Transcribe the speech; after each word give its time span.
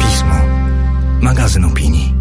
Pismo. 0.00 0.34
Magazyn 1.20 1.64
opinii. 1.64 2.14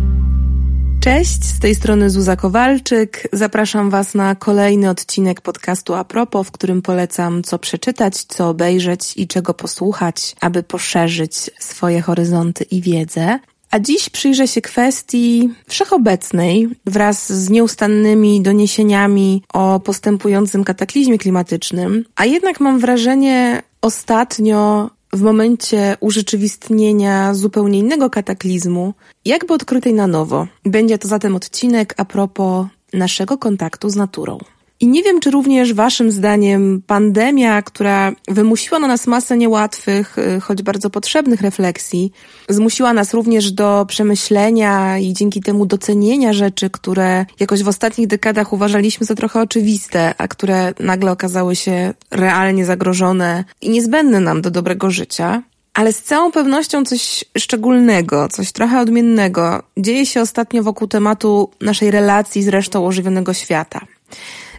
Cześć, 1.00 1.43
z 1.43 1.59
tej 1.59 1.75
strony 1.75 2.09
Zuza 2.09 2.36
Kowalczyk. 2.36 3.28
Zapraszam 3.34 3.89
Was 3.89 4.13
na 4.15 4.36
kolejny 4.36 4.89
odcinek 4.89 5.41
podcastu 5.41 5.94
Apropo, 5.94 6.44
w 6.44 6.52
którym 6.52 6.81
polecam 6.81 7.44
co 7.44 7.60
przeczytać, 7.60 8.23
co 8.23 8.49
obejrzeć 8.49 9.13
i 9.18 9.27
czego 9.27 9.54
posłuchać, 9.54 10.36
aby 10.41 10.64
poszerzyć 10.64 11.36
swoje 11.59 12.02
horyzonty 12.02 12.64
i 12.64 12.82
wiedzę. 12.82 13.39
A 13.74 13.80
dziś 13.80 14.10
przyjrzę 14.10 14.48
się 14.48 14.62
kwestii 14.62 15.50
wszechobecnej 15.68 16.70
wraz 16.86 17.34
z 17.34 17.50
nieustannymi 17.50 18.42
doniesieniami 18.42 19.44
o 19.54 19.80
postępującym 19.80 20.64
kataklizmie 20.64 21.18
klimatycznym, 21.18 22.05
a 22.16 22.26
jednak 22.26 22.59
mam 22.59 22.80
wrażenie 22.80 23.64
ostatnio 23.82 24.90
w 25.14 25.22
momencie 25.22 25.98
urzeczywistnienia 26.00 27.34
zupełnie 27.34 27.80
innego 27.80 28.09
kataklizmu, 28.09 28.94
jakby 29.26 29.54
odkrytej 29.54 29.94
na 29.94 30.08
nowo. 30.08 30.48
Będzie 30.66 30.98
to 30.98 31.08
zatem 31.08 31.36
odcinek 31.36 31.94
a 31.98 32.05
propos 32.05 32.67
naszego 32.94 33.38
kontaktu 33.38 33.90
z 33.90 33.95
naturą. 33.95 34.38
I 34.84 34.88
nie 34.88 35.04
wiem, 35.04 35.20
czy 35.20 35.32
również 35.32 35.73
Waszym 35.73 36.12
zdaniem 36.12 36.82
pandemia, 36.88 37.62
która 37.62 38.12
wymusiła 38.28 38.80
na 38.80 38.88
nas 38.88 39.08
masę 39.08 39.38
niełatwych, 39.38 40.18
y, 40.18 40.40
choć 40.42 40.62
bardzo 40.62 40.90
potrzebnych 40.90 41.42
refleksji, 41.42 42.12
zmusiła 42.50 42.94
nas 42.94 43.14
również 43.14 43.52
do 43.52 43.86
przemyślenia 43.88 44.98
i 44.98 45.14
dzięki 45.14 45.42
temu 45.42 45.66
docenienia 45.66 46.34
rzeczy, 46.34 46.70
które 46.70 47.26
jakoś 47.40 47.64
w 47.64 47.68
ostatnich 47.68 48.08
dekadach 48.08 48.54
uważaliśmy 48.54 49.06
za 49.06 49.16
trochę 49.16 49.42
oczywiste, 49.42 50.14
a 50.18 50.28
które 50.28 50.73
nagle 50.80 51.12
okazały 51.12 51.56
się 51.56 51.94
realnie 52.12 52.66
zagrożone 52.66 53.44
i 53.62 53.70
niezbędne 53.70 54.20
nam 54.20 54.42
do 54.42 54.52
dobrego 54.52 54.92
życia. 54.92 55.44
Ale 55.73 55.94
z 55.94 56.02
całą 56.02 56.31
pewnością 56.31 56.86
coś 56.86 57.25
szczególnego, 57.38 58.28
coś 58.30 58.52
trochę 58.52 58.80
odmiennego 58.80 59.64
dzieje 59.78 60.06
się 60.06 60.22
ostatnio 60.22 60.64
wokół 60.64 60.88
tematu 60.88 61.50
naszej 61.62 61.92
relacji 61.92 62.44
z 62.44 62.47
resztą 62.47 62.88
ożywionego 62.88 63.34
świata 63.34 63.86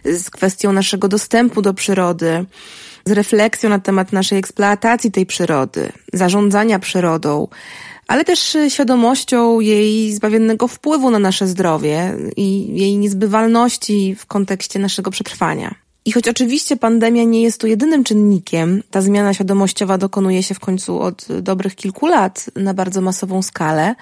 z 0.05 0.29
kwestią 0.29 0.71
naszego 0.71 1.07
dostępu 1.07 1.61
do 1.61 1.73
przyrody, 1.73 2.45
z 3.05 3.11
refleksją 3.11 3.69
na 3.69 3.79
temat 3.79 4.13
naszej 4.13 4.39
eksploatacji 4.39 5.11
tej 5.11 5.25
przyrody, 5.25 5.91
zarządzania 6.13 6.79
przyrodą, 6.79 7.47
ale 8.07 8.25
też 8.25 8.57
świadomością 8.69 9.59
jej 9.59 10.13
zbawiennego 10.13 10.67
wpływu 10.67 11.09
na 11.09 11.19
nasze 11.19 11.47
zdrowie 11.47 12.13
i 12.37 12.79
jej 12.79 12.97
niezbywalności 12.97 14.15
w 14.15 14.25
kontekście 14.25 14.79
naszego 14.79 15.11
przetrwania. 15.11 15.75
I 16.05 16.11
choć 16.11 16.27
oczywiście 16.27 16.77
pandemia 16.77 17.23
nie 17.23 17.41
jest 17.41 17.61
tu 17.61 17.67
jedynym 17.67 18.03
czynnikiem, 18.03 18.83
ta 18.91 19.01
zmiana 19.01 19.33
świadomościowa 19.33 19.97
dokonuje 19.97 20.43
się 20.43 20.55
w 20.55 20.59
końcu 20.59 20.99
od 20.99 21.27
dobrych 21.41 21.75
kilku 21.75 22.07
lat 22.07 22.45
na 22.55 22.73
bardzo 22.73 23.01
masową 23.01 23.41
skalę, 23.41 23.95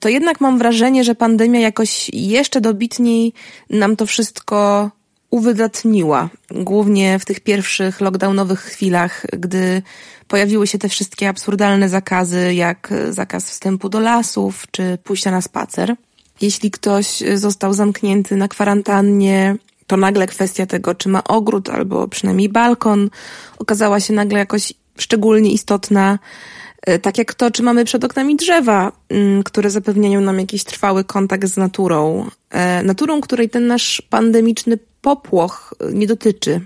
to 0.00 0.08
jednak 0.08 0.40
mam 0.40 0.58
wrażenie, 0.58 1.04
że 1.04 1.14
pandemia 1.14 1.60
jakoś 1.60 2.10
jeszcze 2.12 2.60
dobitniej 2.60 3.32
nam 3.70 3.96
to 3.96 4.06
wszystko 4.06 4.90
uwydatniła, 5.30 6.28
głównie 6.50 7.18
w 7.18 7.24
tych 7.24 7.40
pierwszych 7.40 8.00
lockdownowych 8.00 8.60
chwilach, 8.60 9.26
gdy 9.32 9.82
pojawiły 10.28 10.66
się 10.66 10.78
te 10.78 10.88
wszystkie 10.88 11.28
absurdalne 11.28 11.88
zakazy, 11.88 12.54
jak 12.54 12.94
zakaz 13.10 13.50
wstępu 13.50 13.88
do 13.88 14.00
lasów 14.00 14.66
czy 14.70 14.98
pójścia 15.04 15.30
na 15.30 15.40
spacer. 15.40 15.94
Jeśli 16.40 16.70
ktoś 16.70 17.22
został 17.34 17.74
zamknięty 17.74 18.36
na 18.36 18.48
kwarantannie, 18.48 19.56
to 19.86 19.96
nagle 19.96 20.26
kwestia 20.26 20.66
tego, 20.66 20.94
czy 20.94 21.08
ma 21.08 21.24
ogród 21.24 21.68
albo 21.68 22.08
przynajmniej 22.08 22.48
balkon, 22.48 23.10
okazała 23.58 24.00
się 24.00 24.12
nagle 24.12 24.38
jakoś 24.38 24.72
szczególnie 24.98 25.52
istotna. 25.52 26.18
E, 26.86 26.98
tak 26.98 27.18
jak 27.18 27.34
to, 27.34 27.50
czy 27.50 27.62
mamy 27.62 27.84
przed 27.84 28.04
oknami 28.04 28.36
drzewa, 28.36 28.92
mm, 29.08 29.42
które 29.42 29.70
zapewniają 29.70 30.20
nam 30.20 30.40
jakiś 30.40 30.64
trwały 30.64 31.04
kontakt 31.04 31.46
z 31.48 31.56
naturą. 31.56 32.30
E, 32.50 32.82
naturą, 32.82 33.20
której 33.20 33.50
ten 33.50 33.66
nasz 33.66 34.02
pandemiczny 34.10 34.78
popłoch 35.00 35.74
nie 35.92 36.06
dotyczy. 36.06 36.60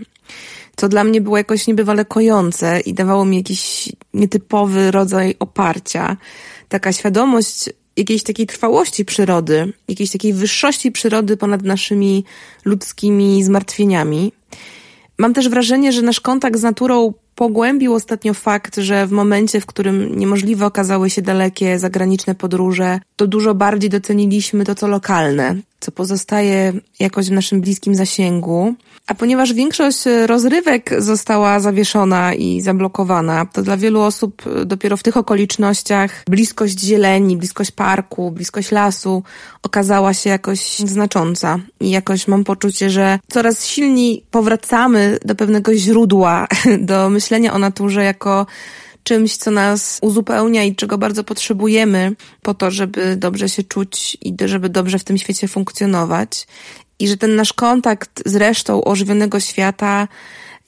Co 0.76 0.88
dla 0.88 1.04
mnie 1.04 1.20
było 1.20 1.36
jakoś 1.36 1.66
niebywale 1.66 2.04
kojące 2.04 2.80
i 2.80 2.94
dawało 2.94 3.24
mi 3.24 3.36
jakiś 3.36 3.92
nietypowy 4.14 4.90
rodzaj 4.90 5.34
oparcia. 5.38 6.16
Taka 6.68 6.92
świadomość 6.92 7.70
jakiejś 7.96 8.22
takiej 8.22 8.46
trwałości 8.46 9.04
przyrody, 9.04 9.72
jakiejś 9.88 10.10
takiej 10.10 10.32
wyższości 10.32 10.92
przyrody 10.92 11.36
ponad 11.36 11.62
naszymi 11.62 12.24
ludzkimi 12.64 13.44
zmartwieniami. 13.44 14.32
Mam 15.18 15.34
też 15.34 15.48
wrażenie, 15.48 15.92
że 15.92 16.02
nasz 16.02 16.20
kontakt 16.20 16.58
z 16.58 16.62
naturą 16.62 17.14
pogłębił 17.34 17.94
ostatnio 17.94 18.34
fakt, 18.34 18.76
że 18.76 19.06
w 19.06 19.10
momencie, 19.12 19.60
w 19.60 19.66
którym 19.66 20.18
niemożliwe 20.18 20.66
okazały 20.66 21.10
się 21.10 21.22
dalekie 21.22 21.78
zagraniczne 21.78 22.34
podróże, 22.34 23.00
to 23.16 23.26
dużo 23.26 23.54
bardziej 23.54 23.90
doceniliśmy 23.90 24.64
to, 24.64 24.74
co 24.74 24.88
lokalne, 24.88 25.56
co 25.84 25.92
pozostaje 25.92 26.72
jakoś 27.00 27.28
w 27.28 27.32
naszym 27.32 27.60
bliskim 27.60 27.94
zasięgu. 27.94 28.74
A 29.06 29.14
ponieważ 29.14 29.52
większość 29.52 29.98
rozrywek 30.26 30.90
została 30.98 31.60
zawieszona 31.60 32.34
i 32.34 32.60
zablokowana, 32.60 33.46
to 33.46 33.62
dla 33.62 33.76
wielu 33.76 34.00
osób 34.00 34.42
dopiero 34.66 34.96
w 34.96 35.02
tych 35.02 35.16
okolicznościach 35.16 36.24
bliskość 36.28 36.80
zieleni, 36.80 37.36
bliskość 37.36 37.70
parku, 37.70 38.30
bliskość 38.30 38.70
lasu 38.70 39.22
okazała 39.62 40.14
się 40.14 40.30
jakoś 40.30 40.78
znacząca. 40.78 41.58
I 41.80 41.90
jakoś 41.90 42.28
mam 42.28 42.44
poczucie, 42.44 42.90
że 42.90 43.18
coraz 43.28 43.66
silniej 43.66 44.24
powracamy 44.30 45.18
do 45.24 45.34
pewnego 45.34 45.74
źródła, 45.74 46.46
do 46.78 47.10
myślenia 47.10 47.52
o 47.52 47.58
naturze 47.58 48.04
jako 48.04 48.46
czymś, 49.04 49.36
co 49.36 49.50
nas 49.50 49.98
uzupełnia 50.02 50.64
i 50.64 50.74
czego 50.74 50.98
bardzo 50.98 51.24
potrzebujemy 51.24 52.16
po 52.42 52.54
to, 52.54 52.70
żeby 52.70 53.16
dobrze 53.16 53.48
się 53.48 53.62
czuć 53.62 54.16
i 54.20 54.36
żeby 54.44 54.68
dobrze 54.68 54.98
w 54.98 55.04
tym 55.04 55.18
świecie 55.18 55.48
funkcjonować. 55.48 56.46
I 56.98 57.08
że 57.08 57.16
ten 57.16 57.36
nasz 57.36 57.52
kontakt 57.52 58.22
z 58.26 58.36
resztą 58.36 58.84
ożywionego 58.84 59.40
świata 59.40 60.08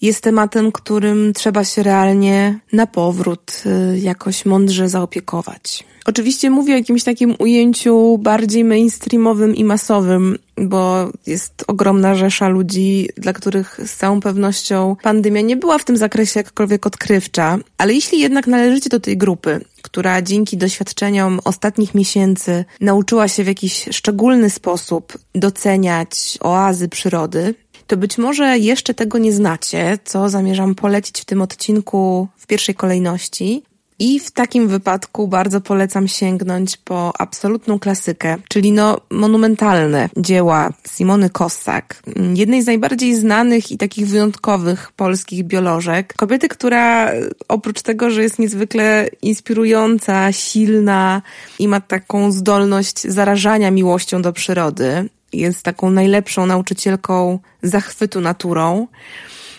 jest 0.02 0.22
tematem, 0.22 0.72
którym 0.72 1.32
trzeba 1.32 1.64
się 1.64 1.82
realnie 1.82 2.58
na 2.72 2.86
powrót 2.86 3.62
y, 3.66 3.98
jakoś 3.98 4.44
mądrze 4.44 4.88
zaopiekować. 4.88 5.84
Oczywiście 6.06 6.50
mówię 6.50 6.74
o 6.74 6.76
jakimś 6.76 7.04
takim 7.04 7.34
ujęciu 7.38 8.18
bardziej 8.18 8.64
mainstreamowym 8.64 9.56
i 9.56 9.64
masowym, 9.64 10.38
bo 10.56 11.10
jest 11.26 11.64
ogromna 11.66 12.14
rzesza 12.14 12.48
ludzi, 12.48 13.08
dla 13.16 13.32
których 13.32 13.80
z 13.86 13.96
całą 13.96 14.20
pewnością 14.20 14.96
pandemia 15.02 15.40
nie 15.40 15.56
była 15.56 15.78
w 15.78 15.84
tym 15.84 15.96
zakresie 15.96 16.40
jakkolwiek 16.40 16.86
odkrywcza. 16.86 17.58
Ale 17.78 17.94
jeśli 17.94 18.20
jednak 18.20 18.46
należycie 18.46 18.90
do 18.90 19.00
tej 19.00 19.16
grupy, 19.16 19.64
która 19.82 20.22
dzięki 20.22 20.56
doświadczeniom 20.56 21.40
ostatnich 21.44 21.94
miesięcy 21.94 22.64
nauczyła 22.80 23.28
się 23.28 23.44
w 23.44 23.46
jakiś 23.46 23.88
szczególny 23.90 24.50
sposób 24.50 25.18
doceniać 25.34 26.38
oazy 26.40 26.88
przyrody, 26.88 27.54
to 27.86 27.96
być 27.96 28.18
może 28.18 28.58
jeszcze 28.58 28.94
tego 28.94 29.18
nie 29.18 29.32
znacie, 29.32 29.98
co 30.04 30.28
zamierzam 30.28 30.74
polecić 30.74 31.20
w 31.20 31.24
tym 31.24 31.42
odcinku 31.42 32.28
w 32.36 32.46
pierwszej 32.46 32.74
kolejności. 32.74 33.62
I 33.98 34.20
w 34.20 34.30
takim 34.30 34.68
wypadku 34.68 35.28
bardzo 35.28 35.60
polecam 35.60 36.08
sięgnąć 36.08 36.76
po 36.76 37.12
absolutną 37.18 37.78
klasykę, 37.78 38.36
czyli 38.48 38.72
no 38.72 39.00
monumentalne 39.10 40.08
dzieła 40.16 40.72
Simony 40.88 41.30
Kossak, 41.30 42.02
jednej 42.34 42.62
z 42.62 42.66
najbardziej 42.66 43.14
znanych 43.14 43.72
i 43.72 43.78
takich 43.78 44.06
wyjątkowych 44.06 44.92
polskich 44.92 45.44
biolożek. 45.44 46.14
Kobiety, 46.16 46.48
która 46.48 47.12
oprócz 47.48 47.82
tego, 47.82 48.10
że 48.10 48.22
jest 48.22 48.38
niezwykle 48.38 49.08
inspirująca, 49.22 50.32
silna 50.32 51.22
i 51.58 51.68
ma 51.68 51.80
taką 51.80 52.32
zdolność 52.32 53.02
zarażania 53.02 53.70
miłością 53.70 54.22
do 54.22 54.32
przyrody, 54.32 55.08
jest 55.32 55.62
taką 55.62 55.90
najlepszą 55.90 56.46
nauczycielką 56.46 57.38
zachwytu 57.62 58.20
naturą. 58.20 58.86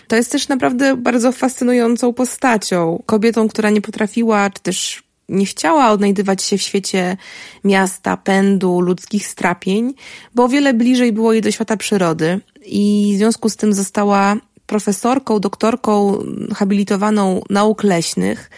To 0.07 0.15
jest 0.15 0.31
też 0.31 0.47
naprawdę 0.47 0.97
bardzo 0.97 1.31
fascynującą 1.31 2.13
postacią. 2.13 3.03
Kobietą, 3.05 3.47
która 3.47 3.69
nie 3.69 3.81
potrafiła, 3.81 4.49
czy 4.49 4.61
też 4.61 5.03
nie 5.29 5.45
chciała 5.45 5.91
odnajdywać 5.91 6.43
się 6.43 6.57
w 6.57 6.61
świecie 6.61 7.17
miasta, 7.63 8.17
pędu, 8.17 8.81
ludzkich 8.81 9.27
strapień, 9.27 9.93
bo 10.35 10.43
o 10.43 10.47
wiele 10.47 10.73
bliżej 10.73 11.13
było 11.13 11.33
jej 11.33 11.41
do 11.41 11.51
świata 11.51 11.77
przyrody 11.77 12.39
i 12.65 13.11
w 13.15 13.17
związku 13.17 13.49
z 13.49 13.55
tym 13.55 13.73
została 13.73 14.35
profesorką, 14.65 15.39
doktorką 15.39 16.23
habilitowaną 16.55 17.41
nauk 17.49 17.83
leśnych 17.83 18.49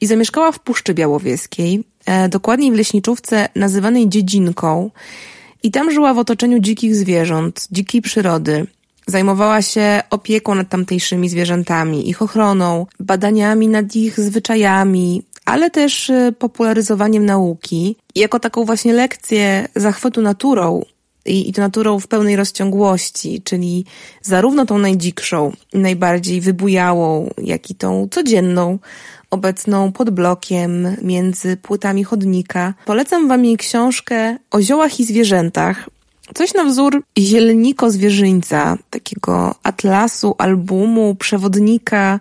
i 0.00 0.06
zamieszkała 0.06 0.52
w 0.52 0.58
Puszczy 0.58 0.94
Białowieskiej, 0.94 1.84
e, 2.06 2.28
dokładniej 2.28 2.72
w 2.72 2.74
leśniczówce 2.74 3.48
nazywanej 3.54 4.08
Dziedzinką 4.08 4.90
i 5.62 5.70
tam 5.70 5.90
żyła 5.90 6.14
w 6.14 6.18
otoczeniu 6.18 6.58
dzikich 6.58 6.94
zwierząt, 6.94 7.68
dzikiej 7.70 8.02
przyrody. 8.02 8.66
Zajmowała 9.06 9.62
się 9.62 10.02
opieką 10.10 10.54
nad 10.54 10.68
tamtejszymi 10.68 11.28
zwierzętami, 11.28 12.10
ich 12.10 12.22
ochroną, 12.22 12.86
badaniami 13.00 13.68
nad 13.68 13.96
ich 13.96 14.20
zwyczajami, 14.20 15.22
ale 15.44 15.70
też 15.70 16.10
y, 16.10 16.34
popularyzowaniem 16.38 17.26
nauki. 17.26 17.96
I 18.14 18.20
jako 18.20 18.40
taką 18.40 18.64
właśnie 18.64 18.92
lekcję 18.92 19.68
zachwytu 19.76 20.22
naturą 20.22 20.82
i, 21.26 21.48
i 21.48 21.52
to 21.52 21.62
naturą 21.62 22.00
w 22.00 22.08
pełnej 22.08 22.36
rozciągłości, 22.36 23.42
czyli 23.44 23.84
zarówno 24.22 24.66
tą 24.66 24.78
najdzikszą, 24.78 25.52
najbardziej 25.74 26.40
wybujałą, 26.40 27.30
jak 27.38 27.70
i 27.70 27.74
tą 27.74 28.08
codzienną, 28.10 28.78
obecną 29.30 29.92
pod 29.92 30.10
blokiem, 30.10 30.96
między 31.02 31.56
płytami 31.56 32.04
chodnika. 32.04 32.74
Polecam 32.84 33.28
Wam 33.28 33.44
jej 33.44 33.56
książkę 33.56 34.36
o 34.50 34.62
ziołach 34.62 35.00
i 35.00 35.04
zwierzętach. 35.04 35.88
Coś 36.34 36.54
na 36.54 36.64
wzór 36.64 37.02
zielniko-zwierzyńca, 37.18 38.78
takiego 38.90 39.54
atlasu, 39.62 40.34
albumu, 40.38 41.14
przewodnika 41.14 42.20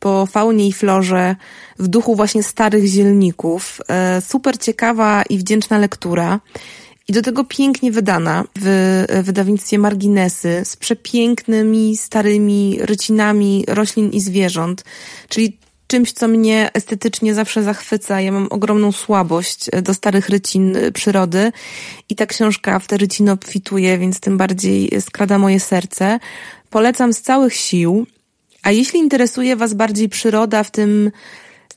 po 0.00 0.26
faunie 0.26 0.68
i 0.68 0.72
florze 0.72 1.36
w 1.78 1.88
duchu 1.88 2.16
właśnie 2.16 2.42
starych 2.42 2.86
zielników. 2.86 3.80
E, 3.88 4.20
super 4.20 4.58
ciekawa 4.58 5.22
i 5.22 5.38
wdzięczna 5.38 5.78
lektura. 5.78 6.40
I 7.08 7.12
do 7.12 7.22
tego 7.22 7.44
pięknie 7.44 7.92
wydana 7.92 8.44
w 8.58 9.04
wydawnictwie 9.22 9.78
Marginesy 9.78 10.60
z 10.64 10.76
przepięknymi, 10.76 11.96
starymi 11.96 12.78
rycinami 12.80 13.64
roślin 13.68 14.10
i 14.10 14.20
zwierząt. 14.20 14.84
Czyli 15.28 15.58
czymś, 15.92 16.12
co 16.12 16.28
mnie 16.28 16.70
estetycznie 16.74 17.34
zawsze 17.34 17.62
zachwyca. 17.62 18.20
Ja 18.20 18.32
mam 18.32 18.46
ogromną 18.50 18.92
słabość 18.92 19.70
do 19.82 19.94
starych 19.94 20.28
rycin 20.28 20.76
przyrody 20.94 21.52
i 22.08 22.16
ta 22.16 22.26
książka 22.26 22.78
w 22.78 22.86
te 22.86 22.96
ryciny 22.96 23.32
obfituje, 23.32 23.98
więc 23.98 24.20
tym 24.20 24.36
bardziej 24.36 24.90
skrada 25.00 25.38
moje 25.38 25.60
serce. 25.60 26.18
Polecam 26.70 27.12
z 27.12 27.22
całych 27.22 27.54
sił. 27.54 28.06
A 28.62 28.70
jeśli 28.70 29.00
interesuje 29.00 29.56
Was 29.56 29.74
bardziej 29.74 30.08
przyroda 30.08 30.62
w 30.62 30.70
tym 30.70 31.10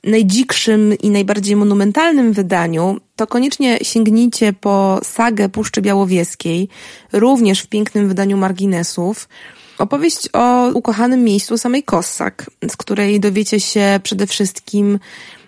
najdzikszym 0.04 0.94
i 0.94 1.10
najbardziej 1.10 1.56
monumentalnym 1.56 2.34
wydaniu, 2.34 3.00
to 3.16 3.28
koniecznie 3.28 3.80
sięgnijcie 3.82 4.54
po 4.54 5.00
sagę 5.04 5.50
Puszczy 5.50 5.82
Białowieskiej, 5.82 6.70
również 7.14 7.62
w 7.62 7.68
pięknym 7.68 8.08
wydaniu 8.08 8.38
marginesów. 8.38 9.28
Opowieść 9.78 10.30
o 10.34 10.70
ukochanym 10.74 11.24
miejscu 11.24 11.58
samej 11.58 11.84
Kossak, 11.84 12.52
z 12.72 12.78
której 12.78 13.20
dowiecie 13.20 13.60
się 13.60 14.00
przede 14.04 14.28
wszystkim, 14.28 15.00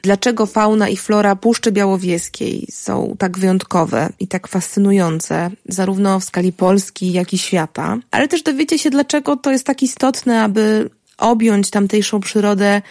dlaczego 0.01 0.45
fauna 0.45 0.89
i 0.89 0.97
flora 0.97 1.35
Puszczy 1.35 1.71
Białowieskiej 1.71 2.68
są 2.71 3.15
tak 3.19 3.38
wyjątkowe 3.38 4.09
i 4.19 4.27
tak 4.27 4.47
fascynujące, 4.47 5.51
zarówno 5.65 6.19
w 6.19 6.24
skali 6.24 6.53
Polski, 6.53 7.12
jak 7.12 7.33
i 7.33 7.38
świata. 7.38 7.97
Ale 8.12 8.27
też 8.27 8.44
dowiecie 8.44 8.79
się, 8.79 8.89
dlaczego 8.89 9.38
to 9.38 9.51
jest 9.51 9.63
tak 9.63 9.83
istotne, 9.83 10.44
aby 10.44 10.89
objąć 11.18 11.69
tamtejszą 11.69 12.19
przyrodę 12.19 12.81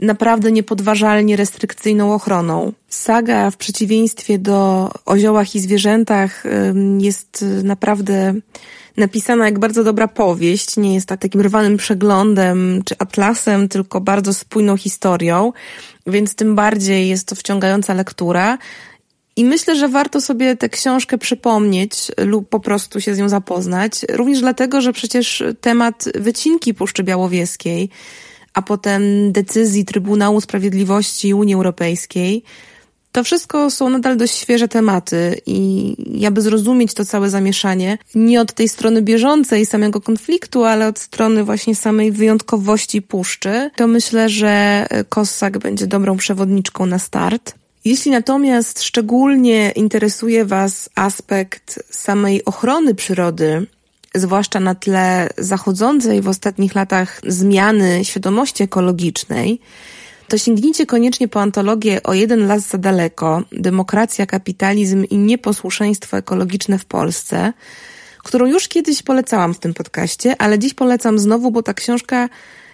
naprawdę 0.00 0.52
niepodważalnie 0.52 1.36
restrykcyjną 1.36 2.14
ochroną. 2.14 2.72
Saga 2.88 3.50
w 3.50 3.56
przeciwieństwie 3.56 4.38
do 4.38 4.90
o 5.06 5.18
ziołach 5.18 5.54
i 5.54 5.60
zwierzętach 5.60 6.44
jest 6.98 7.44
naprawdę 7.64 8.34
napisana 8.96 9.44
jak 9.44 9.58
bardzo 9.58 9.84
dobra 9.84 10.08
powieść. 10.08 10.76
Nie 10.76 10.94
jest 10.94 11.06
tak 11.06 11.20
takim 11.20 11.40
rwanym 11.40 11.76
przeglądem 11.76 12.82
czy 12.84 12.94
atlasem, 12.98 13.68
tylko 13.68 14.00
bardzo 14.00 14.34
spójną 14.34 14.76
historią, 14.76 15.52
więc 16.06 16.34
tym 16.34 16.54
bardziej 16.54 17.08
jest 17.08 17.28
to 17.28 17.34
wciągająca 17.34 17.94
lektura. 17.94 18.58
I 19.36 19.44
myślę, 19.44 19.76
że 19.76 19.88
warto 19.88 20.20
sobie 20.20 20.56
tę 20.56 20.68
książkę 20.68 21.18
przypomnieć 21.18 21.94
lub 22.18 22.48
po 22.48 22.60
prostu 22.60 23.00
się 23.00 23.14
z 23.14 23.18
nią 23.18 23.28
zapoznać. 23.28 23.92
Również 24.10 24.40
dlatego, 24.40 24.80
że 24.80 24.92
przecież 24.92 25.42
temat 25.60 26.04
wycinki 26.14 26.74
Puszczy 26.74 27.02
Białowieskiej, 27.02 27.88
a 28.54 28.62
potem 28.62 29.32
decyzji 29.32 29.84
Trybunału 29.84 30.40
Sprawiedliwości 30.40 31.34
Unii 31.34 31.54
Europejskiej, 31.54 32.42
to 33.12 33.24
wszystko 33.24 33.70
są 33.70 33.90
nadal 33.90 34.16
dość 34.16 34.34
świeże 34.34 34.68
tematy 34.68 35.40
i 35.46 35.96
aby 36.26 36.40
zrozumieć 36.40 36.94
to 36.94 37.04
całe 37.04 37.30
zamieszanie, 37.30 37.98
nie 38.14 38.40
od 38.40 38.52
tej 38.52 38.68
strony 38.68 39.02
bieżącej 39.02 39.66
samego 39.66 40.00
konfliktu, 40.00 40.64
ale 40.64 40.88
od 40.88 40.98
strony 40.98 41.44
właśnie 41.44 41.74
samej 41.74 42.12
wyjątkowości 42.12 43.02
puszczy, 43.02 43.70
to 43.76 43.86
myślę, 43.86 44.28
że 44.28 44.86
Kossak 45.08 45.58
będzie 45.58 45.86
dobrą 45.86 46.16
przewodniczką 46.16 46.86
na 46.86 46.98
start. 46.98 47.54
Jeśli 47.84 48.10
natomiast 48.10 48.82
szczególnie 48.82 49.70
interesuje 49.70 50.44
Was 50.44 50.90
aspekt 50.94 51.82
samej 51.90 52.44
ochrony 52.44 52.94
przyrody, 52.94 53.66
zwłaszcza 54.14 54.60
na 54.60 54.74
tle 54.74 55.28
zachodzącej 55.38 56.20
w 56.20 56.28
ostatnich 56.28 56.74
latach 56.74 57.20
zmiany 57.26 58.04
świadomości 58.04 58.62
ekologicznej, 58.62 59.60
to 60.32 60.38
sięgnijcie 60.38 60.86
koniecznie 60.86 61.28
po 61.28 61.40
antologię 61.40 62.02
O 62.02 62.14
jeden 62.14 62.46
las 62.46 62.68
za 62.68 62.78
daleko, 62.78 63.42
Demokracja, 63.52 64.26
kapitalizm 64.26 65.04
i 65.04 65.18
nieposłuszeństwo 65.18 66.16
ekologiczne 66.16 66.78
w 66.78 66.84
Polsce, 66.84 67.52
którą 68.18 68.46
już 68.46 68.68
kiedyś 68.68 69.02
polecałam 69.02 69.54
w 69.54 69.58
tym 69.58 69.74
podcaście, 69.74 70.34
ale 70.38 70.58
dziś 70.58 70.74
polecam 70.74 71.18
znowu, 71.18 71.50
bo 71.50 71.62
ta 71.62 71.74
książka 71.74 72.28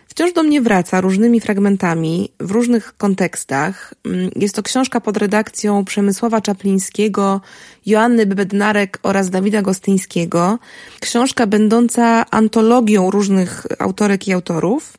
wciąż 0.08 0.32
do 0.32 0.42
mnie 0.42 0.60
wraca 0.60 1.00
różnymi 1.00 1.40
fragmentami, 1.40 2.32
w 2.40 2.50
różnych 2.50 2.96
kontekstach. 2.96 3.94
Mm, 4.06 4.30
jest 4.36 4.54
to 4.54 4.62
książka 4.62 5.00
pod 5.00 5.16
redakcją 5.16 5.84
Przemysława 5.84 6.40
Czaplińskiego, 6.40 7.40
Joanny 7.86 8.26
Bednarek 8.26 8.98
oraz 9.02 9.30
Dawida 9.30 9.62
Gostyńskiego. 9.62 10.58
Książka 11.00 11.46
będąca 11.46 12.30
antologią 12.30 13.10
różnych 13.10 13.66
autorek 13.78 14.28
i 14.28 14.32
autorów. 14.32 14.98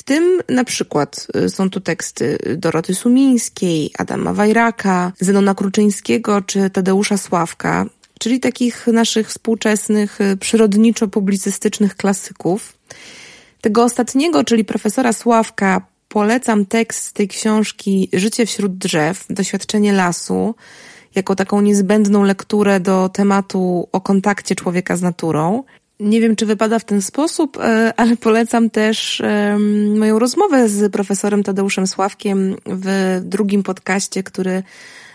W 0.00 0.02
tym 0.02 0.40
na 0.48 0.64
przykład 0.64 1.26
y, 1.36 1.50
są 1.50 1.70
tu 1.70 1.80
teksty 1.80 2.38
Doroty 2.56 2.94
Sumińskiej, 2.94 3.90
Adama 3.98 4.32
Wajraka, 4.34 5.12
Zenona 5.20 5.54
Kruczyńskiego 5.54 6.42
czy 6.42 6.70
Tadeusza 6.70 7.16
Sławka, 7.16 7.86
czyli 8.18 8.40
takich 8.40 8.86
naszych 8.86 9.28
współczesnych, 9.28 10.20
y, 10.20 10.36
przyrodniczo-publicystycznych 10.36 11.96
klasyków. 11.96 12.78
Tego 13.60 13.84
ostatniego, 13.84 14.44
czyli 14.44 14.64
profesora 14.64 15.12
Sławka, 15.12 15.86
polecam 16.08 16.66
tekst 16.66 17.04
z 17.04 17.12
tej 17.12 17.28
książki 17.28 18.08
Życie 18.12 18.46
wśród 18.46 18.78
drzew, 18.78 19.24
doświadczenie 19.30 19.92
lasu, 19.92 20.54
jako 21.14 21.36
taką 21.36 21.60
niezbędną 21.60 22.22
lekturę 22.22 22.80
do 22.80 23.08
tematu 23.08 23.88
o 23.92 24.00
kontakcie 24.00 24.54
człowieka 24.54 24.96
z 24.96 25.02
naturą. 25.02 25.64
Nie 26.00 26.20
wiem, 26.20 26.36
czy 26.36 26.46
wypada 26.46 26.78
w 26.78 26.84
ten 26.84 27.02
sposób, 27.02 27.58
e, 27.58 27.92
ale 27.96 28.16
polecam 28.16 28.70
też 28.70 29.22
moją 29.98 30.18
rozmowę 30.18 30.68
z 30.68 30.92
profesorem 30.92 31.42
Tadeuszem 31.42 31.86
Sławkiem 31.86 32.56
w 32.66 33.20
drugim 33.24 33.62
podcaście, 33.62 34.22
który 34.22 34.62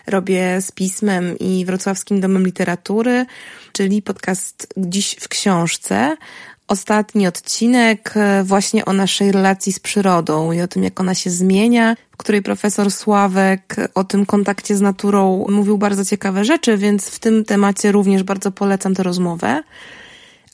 robię 0.08 0.62
z 0.62 0.72
Pismem 0.72 1.40
i 1.40 1.66
Wrocławskim 1.66 2.20
Domem 2.20 2.46
Literatury, 2.46 3.26
czyli 3.72 4.02
podcast 4.02 4.74
Dziś 4.78 5.16
w 5.20 5.28
książce. 5.28 6.18
Ostatni 6.68 7.28
odcinek 7.28 8.14
e, 8.16 8.44
właśnie 8.44 8.86
o 8.86 8.94
naszej 8.94 9.32
relacji 9.32 9.74
z 9.74 9.80
przyrodą 9.80 10.52
i 10.52 10.62
o 10.62 10.68
tym, 10.68 10.84
jak 10.84 11.00
ona 11.00 11.16
się 11.16 11.30
zmienia, 11.30 11.96
w 12.12 12.18
której 12.18 12.42
profesor 12.42 12.92
Sławek 12.92 13.76
o 13.96 14.04
tym 14.04 14.26
kontakcie 14.26 14.76
z 14.76 14.82
naturą 14.82 15.46
mówił 15.50 15.78
bardzo 15.78 16.06
ciekawe 16.06 16.46
rzeczy, 16.46 16.78
więc 16.78 17.10
w 17.10 17.20
tym 17.20 17.46
temacie 17.46 17.92
również 17.92 18.24
bardzo 18.24 18.52
polecam 18.52 18.96
tę 18.96 19.04
rozmowę. 19.04 19.64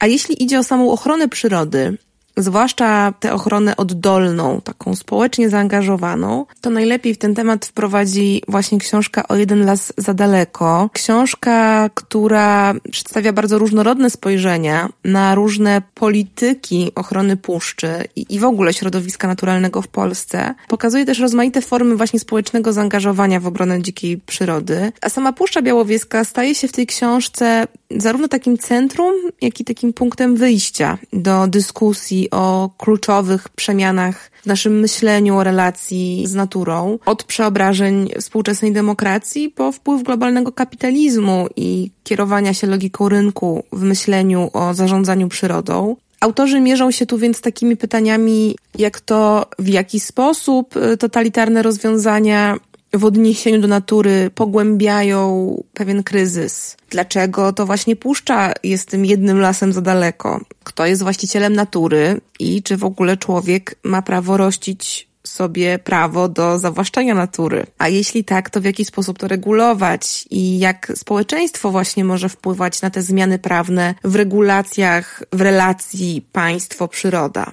A 0.01 0.07
jeśli 0.07 0.43
idzie 0.43 0.59
o 0.59 0.63
samą 0.63 0.91
ochronę 0.91 1.29
przyrody, 1.29 1.97
zwłaszcza 2.37 3.13
tę 3.19 3.33
ochronę 3.33 3.77
oddolną, 3.77 4.61
taką 4.61 4.95
społecznie 4.95 5.49
zaangażowaną, 5.49 6.45
to 6.61 6.69
najlepiej 6.69 7.13
w 7.13 7.17
ten 7.17 7.35
temat 7.35 7.65
wprowadzi 7.65 8.41
właśnie 8.47 8.77
książka 8.77 9.27
O 9.27 9.35
jeden 9.35 9.65
las 9.65 9.93
za 9.97 10.13
daleko. 10.13 10.89
Książka, 10.93 11.89
która 11.93 12.73
przedstawia 12.91 13.33
bardzo 13.33 13.57
różnorodne 13.57 14.09
spojrzenia 14.09 14.89
na 15.03 15.35
różne 15.35 15.81
polityki 15.93 16.91
ochrony 16.95 17.37
puszczy 17.37 18.03
i, 18.15 18.39
w 18.39 18.43
ogóle 18.43 18.73
środowiska 18.73 19.27
naturalnego 19.27 19.81
w 19.81 19.87
Polsce. 19.87 20.55
Pokazuje 20.67 21.05
też 21.05 21.19
rozmaite 21.19 21.61
formy 21.61 21.95
właśnie 21.95 22.19
społecznego 22.19 22.73
zaangażowania 22.73 23.39
w 23.39 23.47
obronę 23.47 23.81
dzikiej 23.81 24.17
przyrody. 24.17 24.91
A 25.01 25.09
sama 25.09 25.33
Puszcza 25.33 25.61
Białowieska 25.61 26.25
staje 26.25 26.55
się 26.55 26.67
w 26.67 26.71
tej 26.71 26.87
książce 26.87 27.67
zarówno 27.97 28.27
takim 28.27 28.57
centrum, 28.57 29.13
jak 29.41 29.59
i 29.59 29.65
takim 29.65 29.93
punktem 29.93 30.35
wyjścia 30.35 30.97
do 31.13 31.47
dyskusji 31.47 32.20
o 32.29 32.69
kluczowych 32.77 33.49
przemianach 33.49 34.31
w 34.43 34.45
naszym 34.45 34.79
myśleniu 34.79 35.37
o 35.37 35.43
relacji 35.43 36.27
z 36.27 36.33
naturą. 36.33 36.99
Od 37.05 37.23
przeobrażeń 37.23 38.09
współczesnej 38.19 38.71
demokracji 38.71 39.49
po 39.49 39.71
wpływ 39.71 40.03
globalnego 40.03 40.51
kapitalizmu 40.51 41.47
i 41.55 41.91
kierowania 42.03 42.53
się 42.53 42.67
logiką 42.67 43.09
rynku 43.09 43.63
w 43.71 43.83
myśleniu 43.83 44.49
o 44.53 44.73
zarządzaniu 44.73 45.27
przyrodą. 45.27 45.95
Autorzy 46.19 46.59
mierzą 46.59 46.91
się 46.91 47.05
tu 47.05 47.17
więc 47.17 47.41
takimi 47.41 47.77
pytaniami, 47.77 48.55
jak 48.77 49.01
to, 49.01 49.45
w 49.59 49.67
jaki 49.67 49.99
sposób 49.99 50.73
totalitarne 50.99 51.61
rozwiązania 51.61 52.57
w 52.93 53.05
odniesieniu 53.05 53.61
do 53.61 53.67
natury 53.67 54.31
pogłębiają 54.35 55.55
pewien 55.73 56.03
kryzys. 56.03 56.77
Dlaczego 56.89 57.53
to 57.53 57.65
właśnie 57.65 57.95
puszcza 57.95 58.53
jest 58.63 58.89
tym 58.89 59.05
jednym 59.05 59.39
lasem 59.39 59.73
za 59.73 59.81
daleko? 59.81 60.41
Kto 60.63 60.85
jest 60.85 61.03
właścicielem 61.03 61.53
natury 61.53 62.21
i 62.39 62.63
czy 62.63 62.77
w 62.77 62.83
ogóle 62.83 63.17
człowiek 63.17 63.75
ma 63.83 64.01
prawo 64.01 64.37
rościć 64.37 65.11
sobie 65.23 65.79
prawo 65.79 66.29
do 66.29 66.59
zawłaszczania 66.59 67.15
natury? 67.15 67.65
A 67.77 67.87
jeśli 67.87 68.23
tak, 68.23 68.49
to 68.49 68.61
w 68.61 68.65
jaki 68.65 68.85
sposób 68.85 69.19
to 69.19 69.27
regulować 69.27 70.25
i 70.29 70.59
jak 70.59 70.91
społeczeństwo 70.95 71.71
właśnie 71.71 72.05
może 72.05 72.29
wpływać 72.29 72.81
na 72.81 72.89
te 72.89 73.01
zmiany 73.01 73.39
prawne 73.39 73.95
w 74.03 74.15
regulacjach, 74.15 75.23
w 75.31 75.41
relacji 75.41 76.25
państwo-przyroda? 76.31 77.51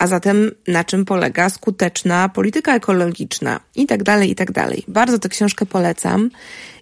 A 0.00 0.06
zatem 0.06 0.50
na 0.68 0.84
czym 0.84 1.04
polega 1.04 1.50
skuteczna 1.50 2.28
polityka 2.28 2.76
ekologiczna 2.76 3.60
i 3.76 3.86
tak 3.86 4.02
dalej, 4.02 4.30
i 4.30 4.34
tak 4.34 4.52
dalej. 4.52 4.84
Bardzo 4.88 5.18
tę 5.18 5.28
książkę 5.28 5.66
polecam. 5.66 6.30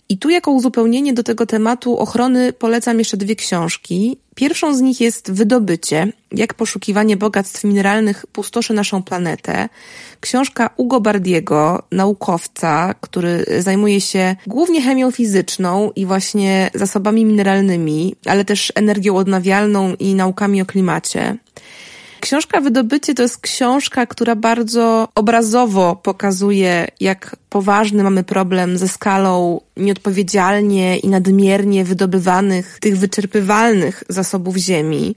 I 0.09 0.19
tu 0.19 0.31
jako 0.31 0.51
uzupełnienie 0.51 1.13
do 1.13 1.23
tego 1.23 1.47
tematu 1.47 1.99
ochrony 1.99 2.53
polecam 2.53 2.99
jeszcze 2.99 3.17
dwie 3.17 3.37
książki. 3.37 4.19
Pierwszą 4.35 4.75
z 4.75 4.81
nich 4.81 5.01
jest 5.01 5.33
Wydobycie, 5.33 6.13
jak 6.33 6.55
poszukiwanie 6.55 7.17
bogactw 7.17 7.65
mineralnych 7.65 8.27
pustoszy 8.27 8.75
naszą 8.75 9.03
planetę. 9.03 9.69
Książka 10.21 10.71
Ugo 10.77 11.01
Bardiego, 11.01 11.83
naukowca, 11.93 12.95
który 13.01 13.45
zajmuje 13.59 14.01
się 14.01 14.37
głównie 14.47 14.83
chemią 14.83 15.11
fizyczną 15.11 15.91
i 15.97 16.07
właśnie 16.07 16.71
zasobami 16.75 17.25
mineralnymi, 17.25 18.15
ale 18.27 18.45
też 18.45 18.73
energią 18.75 19.17
odnawialną 19.17 19.95
i 19.95 20.15
naukami 20.15 20.63
o 20.63 20.67
klimacie. 20.67 21.37
Książka 22.21 22.61
Wydobycie 22.61 23.15
to 23.15 23.23
jest 23.23 23.41
książka, 23.41 24.07
która 24.07 24.37
bardzo 24.37 25.09
obrazowo 25.15 25.97
pokazuje, 25.97 26.89
jak 27.01 27.37
poważny 27.49 28.03
mamy 28.03 28.25
problem 28.25 28.79
ze 28.79 28.89
skalą 28.89 29.61
nieodpowiedzialnie 29.77 30.99
i 30.99 31.09
nadmiernie 31.09 31.85
wydobywanych, 31.85 32.79
tych 32.81 32.99
wyczerpywalnych 32.99 34.05
zasobów 34.09 34.57
ziemi. 34.57 35.15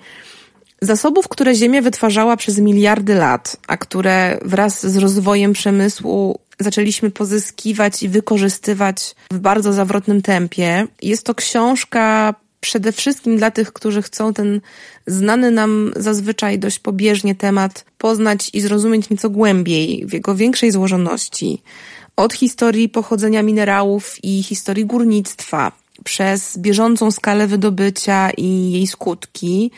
Zasobów, 0.81 1.27
które 1.27 1.55
Ziemia 1.55 1.81
wytwarzała 1.81 2.37
przez 2.37 2.59
miliardy 2.59 3.15
lat, 3.15 3.57
a 3.67 3.77
które 3.77 4.39
wraz 4.41 4.87
z 4.87 4.97
rozwojem 4.97 5.53
przemysłu 5.53 6.39
zaczęliśmy 6.59 7.11
pozyskiwać 7.11 8.03
i 8.03 8.09
wykorzystywać 8.09 9.15
w 9.31 9.39
bardzo 9.39 9.73
zawrotnym 9.73 10.21
tempie. 10.21 10.87
Jest 11.01 11.25
to 11.25 11.35
książka 11.35 12.35
przede 12.61 12.91
wszystkim 12.91 13.37
dla 13.37 13.51
tych, 13.51 13.73
którzy 13.73 14.01
chcą 14.01 14.33
ten 14.33 14.61
znany 15.07 15.51
nam 15.51 15.91
zazwyczaj 15.95 16.59
dość 16.59 16.79
pobieżnie 16.79 17.35
temat 17.35 17.85
poznać 17.97 18.49
i 18.53 18.61
zrozumieć 18.61 19.09
nieco 19.09 19.29
głębiej, 19.29 20.05
w 20.05 20.13
jego 20.13 20.35
większej 20.35 20.71
złożoności. 20.71 21.61
Od 22.15 22.33
historii 22.33 22.89
pochodzenia 22.89 23.43
minerałów 23.43 24.23
i 24.23 24.43
historii 24.43 24.85
górnictwa, 24.85 25.71
przez 26.03 26.57
bieżącą 26.57 27.11
skalę 27.11 27.47
wydobycia 27.47 28.29
i 28.37 28.71
jej 28.71 28.87
skutki, 28.87 29.71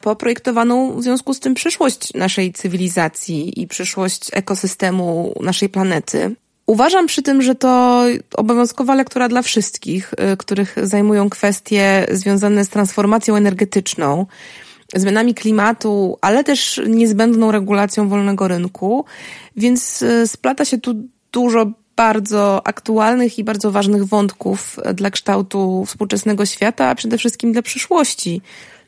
po 0.00 0.16
projektowaną 0.16 0.96
w 1.00 1.02
związku 1.02 1.34
z 1.34 1.40
tym 1.40 1.54
przyszłość 1.54 2.14
naszej 2.14 2.52
cywilizacji 2.52 3.60
i 3.60 3.66
przyszłość 3.66 4.30
ekosystemu 4.32 5.34
naszej 5.40 5.68
planety. 5.68 6.36
Uważam 6.70 7.06
przy 7.06 7.22
tym, 7.22 7.42
że 7.42 7.54
to 7.54 8.04
obowiązkowa 8.36 8.94
lektura 8.94 9.28
dla 9.28 9.42
wszystkich, 9.42 10.14
y, 10.32 10.36
których 10.36 10.76
zajmują 10.82 11.30
kwestie 11.30 12.06
związane 12.10 12.64
z 12.64 12.68
transformacją 12.68 13.36
energetyczną, 13.36 14.26
zmianami 14.94 15.34
klimatu, 15.34 16.18
ale 16.20 16.44
też 16.44 16.80
niezbędną 16.86 17.52
regulacją 17.52 18.08
wolnego 18.08 18.48
rynku, 18.48 19.04
więc 19.56 20.02
y, 20.02 20.26
splata 20.26 20.64
się 20.64 20.78
tu 20.78 20.94
dużo 21.32 21.66
bardzo 21.96 22.66
aktualnych 22.66 23.38
i 23.38 23.44
bardzo 23.44 23.70
ważnych 23.70 24.04
wątków 24.04 24.76
dla 24.94 25.10
kształtu 25.10 25.84
współczesnego 25.86 26.46
świata, 26.46 26.86
a 26.88 26.94
przede 26.94 27.18
wszystkim 27.18 27.52
dla 27.52 27.62
przyszłości 27.62 28.40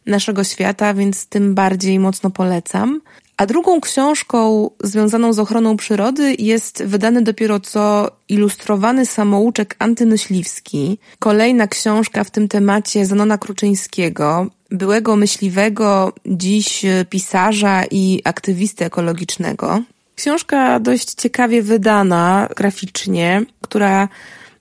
naszego 0.07 0.45
świata, 0.45 0.95
więc 0.95 1.27
tym 1.27 1.55
bardziej 1.55 1.99
mocno 1.99 2.31
polecam. 2.31 3.01
A 3.37 3.47
drugą 3.47 3.81
książką 3.81 4.71
związaną 4.85 5.33
z 5.33 5.39
ochroną 5.39 5.77
przyrody 5.77 6.35
jest 6.39 6.83
wydany 6.85 7.23
dopiero 7.23 7.61
co 7.61 8.11
ilustrowany 8.29 9.07
samouczek 9.07 9.77
antymyśliwski. 9.79 10.99
Kolejna 11.19 11.67
książka 11.67 12.25
w 12.25 12.31
tym 12.31 12.49
temacie 12.49 13.07
Zanona 13.07 13.39
Kruczyńskiego, 13.39 14.47
byłego 14.71 15.17
myśliwego, 15.17 16.13
dziś 16.27 16.83
pisarza 17.11 17.85
i 17.91 18.21
aktywisty 18.25 18.85
ekologicznego. 18.85 19.83
Książka 20.17 20.81
dość 20.81 21.15
ciekawie 21.15 21.63
wydana 21.63 22.49
graficznie, 22.57 23.43
która 23.61 24.09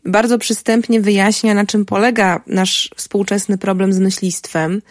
bardzo 0.06 0.38
przystępnie 0.38 1.01
wyjaśnia, 1.01 1.54
na 1.54 1.66
czym 1.66 1.86
polega 1.86 2.42
nasz 2.48 2.90
współczesny 2.96 3.58
problem 3.58 3.94
z 3.94 4.00
myślistwem 4.00 4.82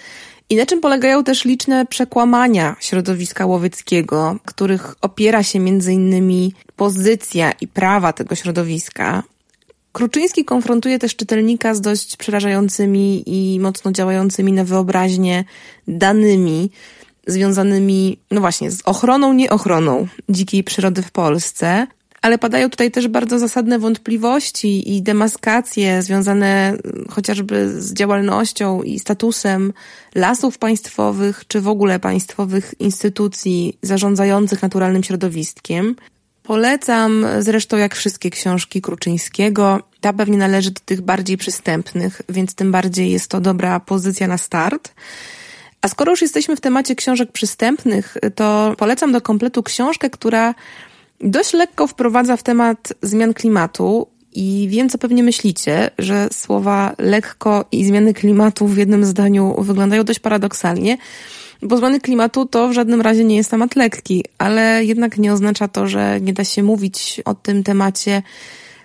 i 0.51 0.57
na 0.57 0.67
czym 0.67 0.81
polegają 0.81 1.25
też 1.25 1.45
liczne 1.45 1.87
przekłamania 1.87 2.77
środowiska 2.81 3.47
łowieckiego, 3.47 4.37
których 4.45 4.95
opiera 5.01 5.43
się 5.43 5.61
między 5.61 5.93
innymi 5.93 6.55
pozycja 6.77 7.53
i 7.53 7.69
prawa 7.69 8.13
tego 8.13 8.35
środowiska. 8.35 9.23
Kruczyński 9.93 10.45
konfrontuje 10.45 10.99
też 10.99 11.17
czytelnika 11.17 11.75
z 11.75 11.81
dość 11.81 12.17
przerażającymi 12.17 13.23
i 13.27 13.61
mocno 13.61 13.93
działającymi 13.93 14.53
na 14.53 14.65
wyobraźnię 14.65 15.45
danymi 15.89 16.71
związanymi, 17.27 18.19
no 18.31 18.41
właśnie, 18.41 18.71
z 18.71 18.83
ochroną, 18.85 19.33
nieochroną 19.33 20.07
dzikiej 20.29 20.65
przyrody 20.65 21.03
w 21.03 21.11
Polsce, 21.11 21.87
ale 22.23 22.39
padają 22.39 22.71
tutaj 22.71 22.91
też 22.91 23.09
bardzo 23.09 23.39
zasadne 23.39 23.79
wątpliwości 23.79 24.97
i 24.97 25.03
demaskacje 25.03 26.03
związane 26.03 26.69
mm, 26.69 27.07
chociażby 27.11 27.83
z 27.83 27.93
działalnością 27.93 28.83
i 28.83 28.99
statusem 28.99 29.73
lasów 30.15 30.59
państwowych, 30.59 31.45
czy 31.49 31.61
w 31.61 31.69
ogóle 31.69 31.99
państwowych 31.99 32.75
instytucji 32.79 33.79
zarządzających 33.83 34.63
naturalnym 34.63 35.03
środowiskiem. 35.03 35.97
Polecam 36.43 37.27
zresztą 37.39 37.77
jak 37.77 37.95
wszystkie 37.95 38.31
książki 38.31 38.83
Kruczyńskiego. 38.83 39.83
Ta 40.01 40.13
pewnie 40.13 40.39
należy 40.39 40.71
do 40.71 40.81
tych 40.85 41.01
bardziej 41.01 41.37
przystępnych, 41.37 42.23
więc 42.29 42.55
tym 42.55 42.73
bardziej 42.73 43.11
jest 43.11 43.31
to 43.31 43.41
dobra 43.41 43.81
pozycja 43.81 44.27
na 44.27 44.39
start. 44.39 44.95
A 45.83 45.89
skoro 45.89 46.13
już 46.13 46.23
jesteśmy 46.23 46.57
w 46.57 46.61
temacie 46.61 46.95
książek 46.95 47.33
przystępnych, 47.33 48.17
to 48.35 48.75
polecam 48.79 49.13
do 49.13 49.21
kompletu 49.21 49.63
książkę, 49.63 50.11
która 50.11 50.55
dość 51.21 51.53
lekko 51.53 51.87
wprowadza 51.87 52.37
w 52.37 52.43
temat 52.43 52.93
zmian 53.03 53.35
klimatu 53.35 54.07
i 54.33 54.69
wiem, 54.71 54.89
co 54.89 54.99
pewnie 54.99 55.23
myślicie, 55.23 55.91
że 55.99 56.29
słowa 56.33 56.95
lekko 56.99 57.65
i 57.73 57.85
zmiany 57.85 58.15
klimatu 58.15 58.67
w 58.67 58.77
jednym 58.77 59.05
zdaniu 59.05 59.55
wyglądają 59.59 60.05
dość 60.05 60.19
paradoksalnie, 60.19 60.99
bo 61.63 61.77
zmiany 61.77 62.01
klimatu 62.01 62.47
to 62.47 62.69
w 62.69 62.73
żadnym 62.73 63.01
razie 63.01 63.25
nie 63.25 63.37
jest 63.37 63.51
temat 63.51 63.77
lekki, 63.77 64.25
ale 64.39 64.85
jednak 64.85 65.19
nie 65.19 65.33
oznacza 65.33 65.69
to, 65.69 65.87
że 65.87 66.21
nie 66.21 66.33
da 66.33 66.45
się 66.45 66.63
mówić 66.63 67.21
o 67.25 67.35
tym 67.35 67.63
temacie 67.63 68.23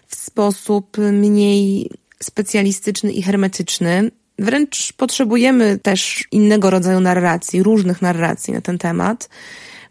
w 0.07 0.15
sposób 0.15 0.97
mniej 0.97 1.89
specjalistyczny 2.23 3.11
i 3.11 3.21
hermetyczny. 3.21 4.11
Wręcz 4.39 4.93
potrzebujemy 4.93 5.79
też 5.79 6.23
innego 6.31 6.69
rodzaju 6.69 6.99
narracji, 6.99 7.63
różnych 7.63 8.01
narracji 8.01 8.53
na 8.53 8.61
ten 8.61 8.77
temat 8.77 9.29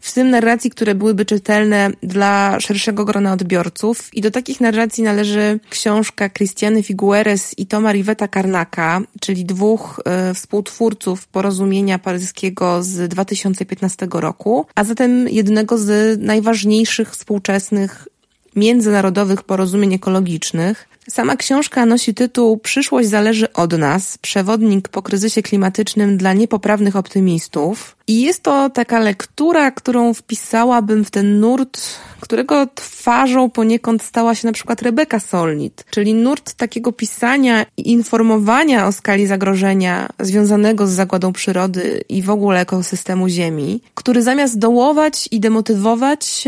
w 0.05 0.13
tym 0.13 0.29
narracji, 0.29 0.69
które 0.69 0.95
byłyby 0.95 1.25
czytelne 1.25 1.91
dla 2.03 2.59
szerszego 2.59 3.05
grona 3.05 3.33
odbiorców. 3.33 4.09
I 4.13 4.21
do 4.21 4.31
takich 4.31 4.61
narracji 4.61 5.03
należy 5.03 5.59
książka 5.69 6.29
Christiany 6.29 6.83
Figueres 6.83 7.59
i 7.59 7.65
Toma 7.65 7.91
Riveta 7.91 8.27
Karnaka, 8.27 9.01
czyli 9.21 9.45
dwóch 9.45 10.01
y, 10.29 10.33
współtwórców 10.33 11.27
porozumienia 11.27 11.99
paryskiego 11.99 12.83
z 12.83 13.09
2015 13.09 14.07
roku, 14.11 14.65
a 14.75 14.83
zatem 14.83 15.29
jednego 15.29 15.77
z 15.77 16.19
najważniejszych 16.21 17.11
współczesnych 17.11 18.07
międzynarodowych 18.55 19.43
porozumień 19.43 19.93
ekologicznych. 19.93 20.87
Sama 21.09 21.35
książka 21.35 21.85
nosi 21.85 22.13
tytuł 22.13 22.57
Przyszłość 22.57 23.09
zależy 23.09 23.53
od 23.53 23.77
nas 23.77 24.17
przewodnik 24.17 24.89
po 24.89 25.01
kryzysie 25.01 25.41
klimatycznym 25.41 26.17
dla 26.17 26.33
niepoprawnych 26.33 26.95
optymistów. 26.95 27.97
I 28.07 28.21
jest 28.21 28.43
to 28.43 28.69
taka 28.69 28.99
lektura, 28.99 29.71
którą 29.71 30.13
wpisałabym 30.13 31.05
w 31.05 31.11
ten 31.11 31.39
nurt, 31.39 31.81
którego 32.25 32.67
twarzą 32.75 33.49
poniekąd 33.49 34.03
stała 34.03 34.35
się 34.35 34.47
na 34.47 34.53
przykład 34.53 34.81
Rebeka 34.81 35.19
Solnit, 35.19 35.85
czyli 35.89 36.13
nurt 36.13 36.53
takiego 36.53 36.91
pisania 36.91 37.65
i 37.77 37.91
informowania 37.91 38.87
o 38.87 38.91
skali 38.91 39.27
zagrożenia 39.27 40.09
związanego 40.19 40.87
z 40.87 40.91
zagładą 40.91 41.33
przyrody 41.33 42.03
i 42.09 42.21
w 42.21 42.29
ogóle 42.29 42.59
ekosystemu 42.61 43.29
Ziemi, 43.29 43.81
który 43.95 44.21
zamiast 44.21 44.59
dołować 44.59 45.27
i 45.31 45.39
demotywować, 45.39 46.43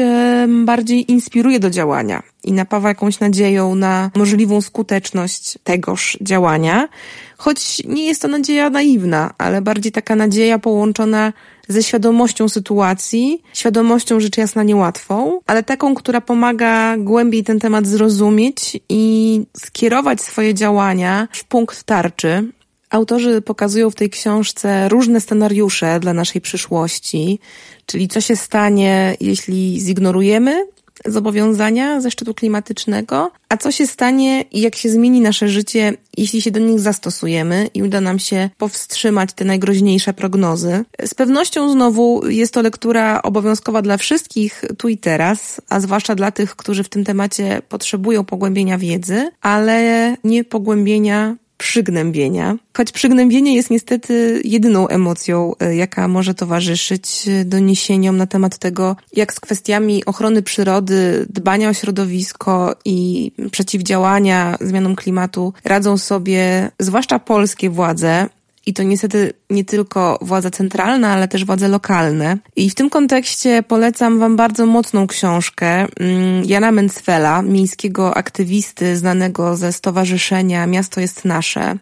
bardziej 0.65 1.11
inspiruje 1.11 1.59
do 1.59 1.69
działania 1.69 2.23
i 2.43 2.53
napawa 2.53 2.89
jakąś 2.89 3.19
nadzieją 3.19 3.75
na 3.75 4.11
możliwą 4.15 4.61
skuteczność 4.61 5.57
tegoż 5.63 6.17
działania. 6.21 6.89
Choć 7.37 7.83
nie 7.85 8.05
jest 8.05 8.21
to 8.21 8.27
nadzieja 8.27 8.69
naiwna, 8.69 9.33
ale 9.37 9.61
bardziej 9.61 9.91
taka 9.91 10.15
nadzieja 10.15 10.59
połączona 10.59 11.33
ze 11.67 11.83
świadomością 11.83 12.49
sytuacji, 12.49 13.41
świadomością 13.53 14.19
rzecz 14.19 14.37
jasna 14.37 14.63
niełatwą, 14.63 15.39
ale 15.45 15.63
taką, 15.63 15.95
która 15.95 16.21
pomaga 16.21 16.97
głębiej 16.97 17.43
ten 17.43 17.59
temat 17.59 17.87
zrozumieć 17.87 18.79
i 18.89 19.41
skierować 19.57 20.21
swoje 20.21 20.53
działania 20.53 21.27
w 21.31 21.43
punkt 21.43 21.83
tarczy, 21.83 22.51
Autorzy 22.89 23.41
pokazują 23.41 23.89
w 23.89 23.95
tej 23.95 24.09
książce 24.09 24.89
różne 24.89 25.21
scenariusze 25.21 25.99
dla 25.99 26.13
naszej 26.13 26.41
przyszłości, 26.41 27.39
czyli 27.85 28.07
co 28.07 28.21
się 28.21 28.35
stanie, 28.35 29.15
jeśli 29.19 29.79
zignorujemy 29.79 30.67
zobowiązania 31.05 32.01
ze 32.01 32.11
szczytu 32.11 32.33
klimatycznego, 32.33 33.31
a 33.49 33.57
co 33.57 33.71
się 33.71 33.87
stanie 33.87 34.41
i 34.41 34.61
jak 34.61 34.75
się 34.75 34.89
zmieni 34.89 35.21
nasze 35.21 35.49
życie, 35.49 35.93
jeśli 36.17 36.41
się 36.41 36.51
do 36.51 36.59
nich 36.59 36.79
zastosujemy 36.79 37.69
i 37.73 37.83
uda 37.83 38.01
nam 38.01 38.19
się 38.19 38.49
powstrzymać 38.57 39.33
te 39.33 39.45
najgroźniejsze 39.45 40.13
prognozy. 40.13 40.85
Z 41.05 41.13
pewnością 41.13 41.71
znowu 41.71 42.27
jest 42.27 42.53
to 42.53 42.61
lektura 42.61 43.21
obowiązkowa 43.21 43.81
dla 43.81 43.97
wszystkich 43.97 44.63
tu 44.77 44.87
i 44.87 44.97
teraz, 44.97 45.61
a 45.69 45.79
zwłaszcza 45.79 46.15
dla 46.15 46.31
tych, 46.31 46.55
którzy 46.55 46.83
w 46.83 46.89
tym 46.89 47.05
temacie 47.05 47.61
potrzebują 47.69 48.25
pogłębienia 48.25 48.77
wiedzy, 48.77 49.29
ale 49.41 50.15
nie 50.23 50.43
pogłębienia 50.43 51.35
przygnębienia. 51.57 52.57
Choć 52.77 52.91
przygnębienie 52.91 53.55
jest 53.55 53.69
niestety 53.69 54.41
jedyną 54.45 54.87
emocją, 54.87 55.53
e, 55.59 55.75
jaka 55.75 56.07
może 56.07 56.33
towarzyszyć 56.33 57.29
doniesieniom 57.45 58.17
na 58.17 58.27
temat 58.27 58.57
tego, 58.57 58.95
jak 59.13 59.33
z 59.33 59.39
kwestiami 59.39 60.05
ochrony 60.05 60.41
przyrody, 60.41 61.25
dbania 61.29 61.69
o 61.69 61.73
środowisko 61.73 62.75
i 62.85 63.31
przeciwdziałania 63.51 64.57
zmianom 64.61 64.95
klimatu 64.95 65.53
radzą 65.63 65.97
sobie 65.97 66.71
zwłaszcza 66.79 67.19
polskie 67.19 67.69
władze, 67.69 68.29
i 68.67 68.73
to 68.73 68.83
niestety 68.83 69.33
nie 69.49 69.65
tylko 69.65 70.19
władza 70.21 70.49
centralna, 70.49 71.09
ale 71.09 71.27
też 71.27 71.45
władze 71.45 71.67
lokalne. 71.67 72.37
I 72.55 72.69
w 72.69 72.75
tym 72.75 72.89
kontekście 72.89 73.63
polecam 73.63 74.19
Wam 74.19 74.35
bardzo 74.35 74.65
mocną 74.65 75.07
książkę 75.07 75.67
mm, 75.99 76.45
Jana 76.45 76.71
Mencfela, 76.71 77.41
miejskiego 77.41 78.17
aktywisty 78.17 78.97
znanego 78.97 79.55
ze 79.55 79.73
stowarzyszenia 79.73 80.67
Miasto 80.67 81.01
jest 81.01 81.25
Nasze. 81.25 81.77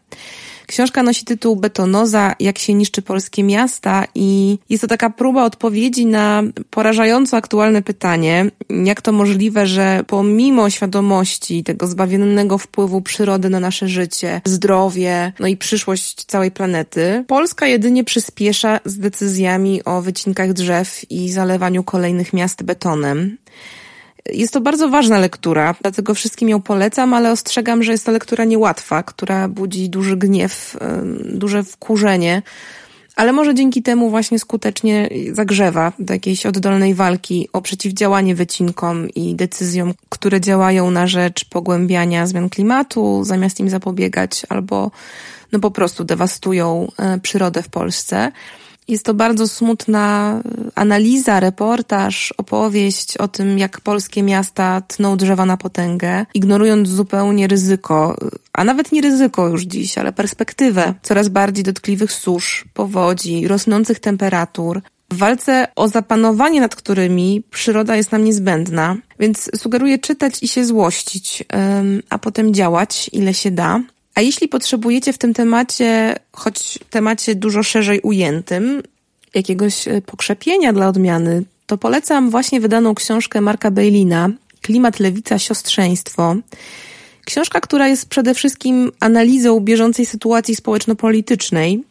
Książka 0.68 1.04
nosi 1.04 1.26
tytuł 1.26 1.56
Betonoza, 1.56 2.36
jak 2.40 2.58
się 2.58 2.74
niszczy 2.74 3.02
polskie 3.02 3.44
miasta 3.44 4.06
i 4.16 4.58
jest 4.70 4.82
to 4.82 4.88
taka 4.88 5.10
próba 5.10 5.44
odpowiedzi 5.44 6.06
na 6.06 6.44
porażająco 6.70 7.38
aktualne 7.38 7.82
pytanie, 7.82 8.52
jak 8.70 9.02
to 9.02 9.12
możliwe, 9.12 9.68
że 9.68 10.04
pomimo 10.08 10.70
świadomości 10.70 11.64
tego 11.64 11.88
zbawiennego 11.88 12.58
wpływu 12.58 13.02
przyrody 13.02 13.50
na 13.50 13.60
nasze 13.60 13.88
życie, 13.88 14.42
zdrowie, 14.46 15.34
no 15.40 15.48
i 15.48 15.58
przyszłość 15.58 16.26
całej 16.26 16.52
planety, 16.52 17.24
Polska 17.28 17.68
jedynie 17.68 18.04
przyspiesza 18.04 18.80
z 18.86 18.98
decyzjami 18.98 19.84
o 19.84 20.02
wycinkach 20.02 20.54
drzew 20.54 21.12
i 21.12 21.32
zalewaniu 21.32 21.84
kolejnych 21.84 22.34
miast 22.34 22.64
betonem. 22.64 23.38
Jest 24.34 24.54
to 24.54 24.62
bardzo 24.62 24.90
ważna 24.90 25.20
lektura, 25.20 25.76
dlatego 25.82 26.14
wszystkim 26.14 26.50
ją 26.50 26.62
polecam, 26.62 27.14
ale 27.14 27.32
ostrzegam, 27.32 27.84
że 27.84 27.92
jest 27.92 28.06
to 28.06 28.12
lektura 28.12 28.46
niełatwa, 28.46 29.04
która 29.04 29.48
budzi 29.48 29.90
duży 29.90 30.18
gniew, 30.18 30.78
duże 31.26 31.64
wkurzenie, 31.64 32.42
ale 33.16 33.34
może 33.34 33.56
dzięki 33.56 33.84
temu 33.84 34.10
właśnie 34.10 34.40
skutecznie 34.40 35.10
zagrzewa 35.32 35.94
do 36.00 36.14
jakiejś 36.14 36.46
oddolnej 36.46 36.94
walki 36.94 37.50
o 37.54 37.62
przeciwdziałanie 37.62 38.36
wycinkom 38.36 39.10
i 39.10 39.36
decyzjom, 39.36 39.94
które 40.10 40.42
działają 40.42 40.92
na 40.92 41.08
rzecz 41.08 41.46
pogłębiania 41.46 42.28
zmian 42.28 42.50
klimatu, 42.50 43.24
zamiast 43.24 43.60
im 43.60 43.70
zapobiegać, 43.70 44.46
albo 44.50 44.92
no 45.52 45.60
po 45.60 45.72
prostu 45.72 46.04
dewastują 46.04 46.92
e, 46.98 47.20
przyrodę 47.20 47.64
w 47.64 47.70
Polsce. 47.70 48.32
Jest 48.88 49.06
to 49.06 49.14
bardzo 49.14 49.48
smutna 49.48 50.42
analiza, 50.76 51.40
reportaż, 51.40 52.34
opowieść 52.38 53.18
o 53.18 53.28
tym, 53.28 53.60
jak 53.60 53.82
polskie 53.82 54.24
miasta 54.24 54.82
tną 54.82 55.18
drzewa 55.18 55.46
na 55.46 55.58
potęgę, 55.58 56.26
ignorując 56.34 56.90
zupełnie 56.90 57.48
ryzyko, 57.48 58.18
a 58.54 58.64
nawet 58.64 58.92
nie 58.92 59.02
ryzyko 59.02 59.48
już 59.48 59.64
dziś, 59.64 59.98
ale 59.98 60.14
perspektywę 60.14 60.94
coraz 61.02 61.30
bardziej 61.30 61.64
dotkliwych 61.64 62.12
susz, 62.12 62.66
powodzi, 62.74 63.48
rosnących 63.48 64.00
temperatur, 64.00 64.82
w 65.12 65.18
walce 65.18 65.68
o 65.76 65.88
zapanowanie 65.88 66.62
nad 66.62 66.76
którymi 66.76 67.44
przyroda 67.52 67.96
jest 67.96 68.12
nam 68.12 68.24
niezbędna, 68.24 68.98
więc 69.20 69.50
sugeruję 69.62 70.00
czytać 70.00 70.44
i 70.44 70.48
się 70.48 70.66
złościć, 70.66 71.44
a 72.10 72.18
potem 72.18 72.54
działać 72.54 73.10
ile 73.14 73.34
się 73.34 73.52
da. 73.52 73.80
A 74.16 74.22
jeśli 74.22 74.48
potrzebujecie 74.48 75.14
w 75.14 75.18
tym 75.18 75.34
temacie, 75.34 76.16
choć 76.32 76.80
temacie 76.90 77.36
dużo 77.36 77.64
szerzej 77.64 78.02
ujętym, 78.02 78.84
jakiegoś 79.34 79.88
e, 79.88 80.02
pokrzepienia 80.02 80.74
dla 80.74 80.88
odmiany, 80.88 81.44
to 81.66 81.78
polecam 81.78 82.30
właśnie 82.30 82.60
wydaną 82.60 82.96
książkę 82.96 83.42
Marka 83.42 83.72
Bejlina 83.72 84.30
Klimat, 84.62 85.00
Lewica, 85.00 85.40
Siostrzeństwo. 85.40 86.36
Książka, 87.26 87.62
która 87.62 87.88
jest 87.88 88.10
przede 88.10 88.34
wszystkim 88.34 88.92
analizą 89.00 89.60
bieżącej 89.60 90.06
sytuacji 90.06 90.56
społeczno-politycznej 90.56 91.84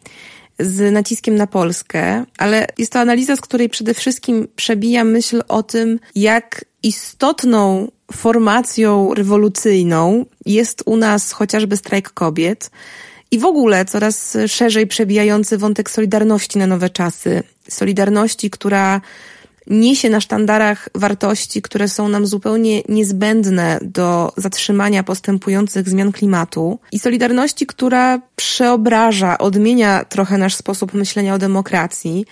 z 0.59 0.93
naciskiem 0.93 1.35
na 1.35 1.47
Polskę, 1.47 2.25
ale 2.37 2.67
jest 2.77 2.91
to 2.91 2.99
analiza, 2.99 3.35
z 3.35 3.41
której 3.41 3.69
przede 3.69 3.93
wszystkim 3.93 4.47
przebija 4.55 5.03
myśl 5.03 5.43
o 5.47 5.63
tym, 5.63 5.99
jak 6.15 6.65
istotną 6.83 7.91
formacją 8.11 9.13
rewolucyjną 9.13 10.25
jest 10.45 10.83
u 10.85 10.97
nas 10.97 11.31
chociażby 11.31 11.77
strajk 11.77 12.09
kobiet 12.09 12.71
i 13.31 13.39
w 13.39 13.45
ogóle 13.45 13.85
coraz 13.85 14.37
szerzej 14.47 14.87
przebijający 14.87 15.57
wątek 15.57 15.89
solidarności 15.89 16.59
na 16.59 16.67
nowe 16.67 16.89
czasy. 16.89 17.43
Solidarności, 17.69 18.49
która 18.49 19.01
niesie 19.67 20.09
na 20.09 20.21
sztandarach 20.21 20.89
wartości, 20.95 21.61
które 21.61 21.87
są 21.87 22.09
nam 22.09 22.27
zupełnie 22.27 22.81
niezbędne 22.89 23.79
do 23.81 24.33
zatrzymania 24.37 25.03
postępujących 25.03 25.89
zmian 25.89 26.11
klimatu 26.11 26.79
i 26.91 26.99
solidarności, 26.99 27.65
która 27.65 28.21
przeobraża, 28.35 29.37
odmienia 29.37 30.05
trochę 30.05 30.37
nasz 30.37 30.55
sposób 30.55 30.93
myślenia 30.93 31.33
o 31.33 31.37
demokracji, 31.37 32.25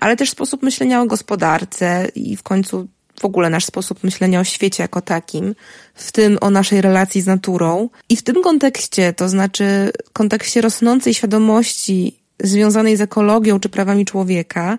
ale 0.00 0.16
też 0.16 0.30
sposób 0.30 0.62
myślenia 0.62 1.02
o 1.02 1.06
gospodarce 1.06 2.08
i 2.14 2.36
w 2.36 2.42
końcu 2.42 2.88
w 3.20 3.24
ogóle 3.24 3.50
nasz 3.50 3.64
sposób 3.64 4.04
myślenia 4.04 4.40
o 4.40 4.44
świecie 4.44 4.82
jako 4.82 5.00
takim, 5.00 5.54
w 5.94 6.12
tym 6.12 6.38
o 6.40 6.50
naszej 6.50 6.80
relacji 6.80 7.20
z 7.20 7.26
naturą. 7.26 7.88
I 8.08 8.16
w 8.16 8.22
tym 8.22 8.42
kontekście, 8.42 9.12
to 9.12 9.28
znaczy 9.28 9.92
kontekście 10.12 10.60
rosnącej 10.60 11.14
świadomości 11.14 12.16
związanej 12.42 12.96
z 12.96 13.00
ekologią 13.00 13.60
czy 13.60 13.68
prawami 13.68 14.04
człowieka, 14.04 14.78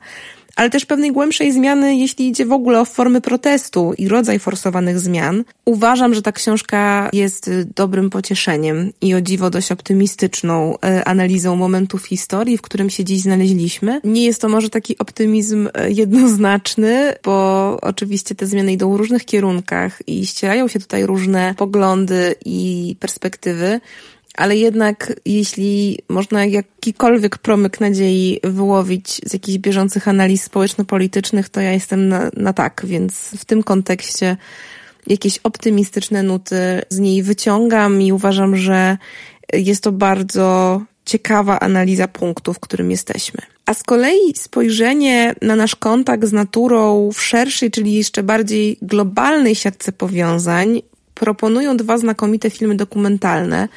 ale 0.55 0.69
też 0.69 0.85
pewnej 0.85 1.11
głębszej 1.11 1.53
zmiany, 1.53 1.95
jeśli 1.95 2.27
idzie 2.27 2.45
w 2.45 2.51
ogóle 2.51 2.79
o 2.81 2.85
formy 2.85 3.21
protestu 3.21 3.93
i 3.97 4.07
rodzaj 4.07 4.39
forsowanych 4.39 4.99
zmian. 4.99 5.43
Uważam, 5.65 6.13
że 6.13 6.21
ta 6.21 6.31
książka 6.31 7.09
jest 7.13 7.47
y, 7.47 7.67
dobrym 7.75 8.09
pocieszeniem 8.09 8.93
i 9.01 9.15
o 9.15 9.21
dziwo 9.21 9.49
dość 9.49 9.71
optymistyczną 9.71 10.75
y, 10.75 11.05
analizą 11.05 11.55
momentu 11.55 11.97
w 11.97 12.05
historii, 12.05 12.57
w 12.57 12.61
którym 12.61 12.89
się 12.89 13.03
dziś 13.03 13.21
znaleźliśmy. 13.21 14.01
Nie 14.03 14.25
jest 14.25 14.41
to 14.41 14.49
może 14.49 14.69
taki 14.69 14.97
optymizm 14.97 15.67
y, 15.67 15.91
jednoznaczny, 15.91 17.13
bo 17.23 17.77
oczywiście 17.81 18.35
te 18.35 18.45
zmiany 18.45 18.73
idą 18.73 18.93
w 18.93 18.95
różnych 18.95 19.25
kierunkach 19.25 19.99
i 20.07 20.25
ścierają 20.25 20.67
się 20.67 20.79
tutaj 20.79 21.05
różne 21.05 21.55
poglądy 21.57 22.35
i 22.45 22.95
perspektywy 22.99 23.79
ale 24.37 24.57
jednak 24.57 25.13
jeśli 25.25 25.99
można 26.09 26.45
jakikolwiek 26.45 27.37
promyk 27.37 27.79
nadziei 27.79 28.39
wyłowić 28.43 29.21
z 29.25 29.33
jakichś 29.33 29.57
bieżących 29.57 30.07
analiz 30.07 30.43
społeczno-politycznych, 30.43 31.49
to 31.49 31.61
ja 31.61 31.71
jestem 31.71 32.07
na, 32.09 32.31
na 32.37 32.53
tak, 32.53 32.81
więc 32.85 33.13
w 33.37 33.45
tym 33.45 33.63
kontekście 33.63 34.37
jakieś 35.07 35.37
optymistyczne 35.37 36.23
nuty 36.23 36.81
z 36.89 36.99
niej 36.99 37.23
wyciągam 37.23 38.01
i 38.01 38.11
uważam, 38.11 38.55
że 38.55 38.97
jest 39.53 39.83
to 39.83 39.91
bardzo 39.91 40.81
ciekawa 41.05 41.59
analiza 41.59 42.07
punktu, 42.07 42.53
w 42.53 42.59
którym 42.59 42.91
jesteśmy. 42.91 43.41
A 43.65 43.73
z 43.73 43.83
kolei 43.83 44.33
spojrzenie 44.35 45.35
na 45.41 45.55
nasz 45.55 45.75
kontakt 45.75 46.25
z 46.25 46.33
naturą 46.33 47.11
w 47.13 47.21
szerszej, 47.21 47.71
czyli 47.71 47.93
jeszcze 47.93 48.23
bardziej 48.23 48.77
globalnej 48.81 49.55
siatce 49.55 49.91
powiązań 49.91 50.81
proponują 51.13 51.77
dwa 51.77 51.97
znakomite 51.97 52.49
filmy 52.49 52.75
dokumentalne, 52.75 53.67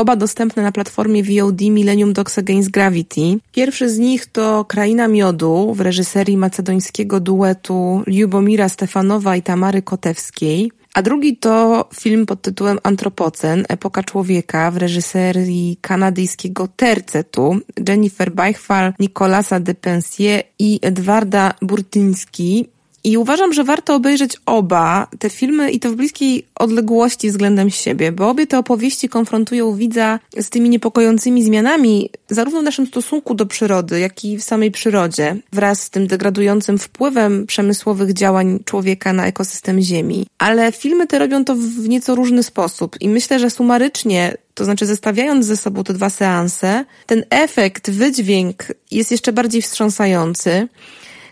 Oba 0.00 0.16
dostępne 0.16 0.62
na 0.62 0.72
platformie 0.72 1.22
VOD 1.24 1.60
Millennium 1.60 2.12
Dogs 2.12 2.38
Against 2.38 2.70
Gravity. 2.70 3.38
Pierwszy 3.52 3.88
z 3.88 3.98
nich 3.98 4.26
to 4.26 4.64
Kraina 4.64 5.08
Miodu 5.08 5.74
w 5.74 5.80
reżyserii 5.80 6.36
macedońskiego 6.36 7.20
duetu 7.20 8.02
Ljubomira 8.06 8.68
Stefanowa 8.68 9.36
i 9.36 9.42
Tamary 9.42 9.82
Kotewskiej. 9.82 10.72
A 10.94 11.02
drugi 11.02 11.36
to 11.36 11.88
film 11.94 12.26
pod 12.26 12.42
tytułem 12.42 12.78
Antropocen, 12.82 13.64
Epoka 13.68 14.02
Człowieka 14.02 14.70
w 14.70 14.76
reżyserii 14.76 15.78
kanadyjskiego 15.80 16.68
Tercetu 16.76 17.56
Jennifer 17.88 18.32
Beichwal, 18.32 18.92
Nicolasa 18.98 19.60
de 19.60 19.74
Pensier 19.74 20.42
i 20.58 20.78
Edwarda 20.82 21.54
Burtyński. 21.62 22.68
I 23.04 23.16
uważam, 23.16 23.52
że 23.52 23.64
warto 23.64 23.94
obejrzeć 23.94 24.36
oba 24.46 25.06
te 25.18 25.30
filmy 25.30 25.70
i 25.70 25.80
to 25.80 25.90
w 25.90 25.94
bliskiej 25.94 26.46
odległości 26.54 27.30
względem 27.30 27.70
siebie, 27.70 28.12
bo 28.12 28.30
obie 28.30 28.46
te 28.46 28.58
opowieści 28.58 29.08
konfrontują 29.08 29.74
widza 29.74 30.18
z 30.36 30.50
tymi 30.50 30.68
niepokojącymi 30.68 31.44
zmianami, 31.44 32.10
zarówno 32.28 32.60
w 32.60 32.64
naszym 32.64 32.86
stosunku 32.86 33.34
do 33.34 33.46
przyrody, 33.46 34.00
jak 34.00 34.24
i 34.24 34.38
w 34.38 34.42
samej 34.42 34.70
przyrodzie, 34.70 35.36
wraz 35.52 35.82
z 35.82 35.90
tym 35.90 36.06
degradującym 36.06 36.78
wpływem 36.78 37.46
przemysłowych 37.46 38.12
działań 38.12 38.58
człowieka 38.64 39.12
na 39.12 39.26
ekosystem 39.26 39.80
Ziemi. 39.80 40.26
Ale 40.38 40.72
filmy 40.72 41.06
te 41.06 41.18
robią 41.18 41.44
to 41.44 41.54
w 41.54 41.88
nieco 41.88 42.14
różny 42.14 42.42
sposób 42.42 42.96
i 43.00 43.08
myślę, 43.08 43.38
że 43.38 43.50
sumarycznie 43.50 44.36
to 44.54 44.64
znaczy 44.64 44.86
zestawiając 44.86 45.46
ze 45.46 45.56
sobą 45.56 45.84
te 45.84 45.92
dwa 45.92 46.10
seanse, 46.10 46.84
ten 47.06 47.24
efekt, 47.30 47.90
wydźwięk 47.90 48.66
jest 48.90 49.10
jeszcze 49.10 49.32
bardziej 49.32 49.62
wstrząsający. 49.62 50.68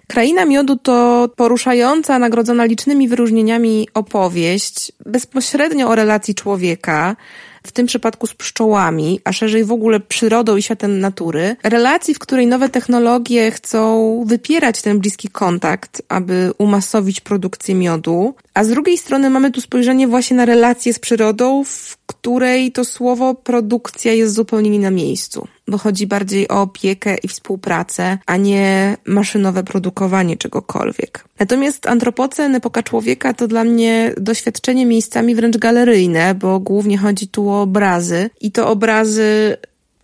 Kraina 0.09 0.45
Miodu 0.45 0.77
to 0.77 1.29
poruszająca, 1.37 2.19
nagrodzona 2.19 2.65
licznymi 2.65 3.09
wyróżnieniami 3.09 3.89
opowieść 3.95 4.93
bezpośrednio 5.07 5.89
o 5.89 5.95
relacji 5.95 6.35
człowieka, 6.35 7.17
w 7.63 7.73
tym 7.73 7.87
przypadku 7.87 8.27
z 8.27 8.35
pszczołami, 8.35 9.21
a 9.25 9.33
szerzej 9.33 9.65
w 9.65 9.73
ogóle 9.73 10.01
przyrodą 10.01 10.57
i 10.57 10.63
światem 10.63 11.01
natury, 11.01 11.57
relacji, 11.63 12.15
w 12.15 12.19
której 12.19 12.47
nowe 12.47 12.69
technologie 12.69 13.51
chcą 13.51 14.25
wypierać 14.27 14.83
ten 14.83 14.99
bliski 14.99 15.29
kontakt, 15.29 16.03
aby 16.09 16.53
umasowić 16.59 17.21
produkcję 17.21 17.75
miodu, 17.75 18.35
a 18.59 18.65
z 18.65 18.69
drugiej 18.69 18.99
strony 18.99 19.31
mamy 19.31 19.51
tu 19.51 19.61
spojrzenie 19.61 20.09
właśnie 20.09 20.37
na 20.37 20.45
relacje 20.45 20.95
z 20.95 20.99
przyrodą, 20.99 21.65
w 21.65 21.97
której 22.07 22.73
to 22.73 22.85
słowo 22.85 23.35
produkcja 23.35 24.13
jest 24.13 24.35
zupełnie 24.35 24.71
nie 24.71 24.79
na 24.79 24.91
miejscu, 24.91 25.49
bo 25.69 25.79
chodzi 25.79 26.07
bardziej 26.07 26.49
o 26.49 26.63
opiekę 26.63 27.17
i 27.23 27.29
współpracę, 27.29 28.19
a 28.27 28.37
nie 28.37 28.97
maszynowe 29.07 29.65
produkowanie 29.65 30.37
czegokolwiek. 30.37 31.25
Natomiast 31.39 31.87
antropocen, 31.87 32.55
epoka 32.55 32.83
człowieka 32.83 33.35
to 33.35 33.49
dla 33.49 33.65
mnie 33.65 34.15
doświadczenie 34.17 34.87
miejscami 34.87 35.35
wręcz 35.35 35.57
galeryjne, 35.57 36.35
bo 36.35 36.61
głównie 36.61 36.99
chodzi 36.99 37.29
tu 37.29 37.51
o 37.51 37.63
obrazy 37.63 38.31
i 38.41 38.53
to 38.53 38.69
obrazy 38.69 39.57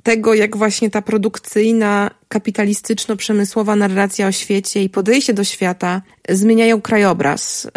tego, 0.02 0.34
jak 0.34 0.56
właśnie 0.56 0.90
ta 0.90 1.02
produkcyjna, 1.02 2.10
kapitalistyczno-przemysłowa 2.34 3.76
narracja 3.76 4.26
o 4.26 4.32
świecie 4.32 4.82
i 4.82 4.88
podejście 4.88 5.34
do 5.34 5.44
świata 5.44 6.02
zmieniają 6.28 6.80
krajobraz 6.80 7.64
yy, 7.64 7.70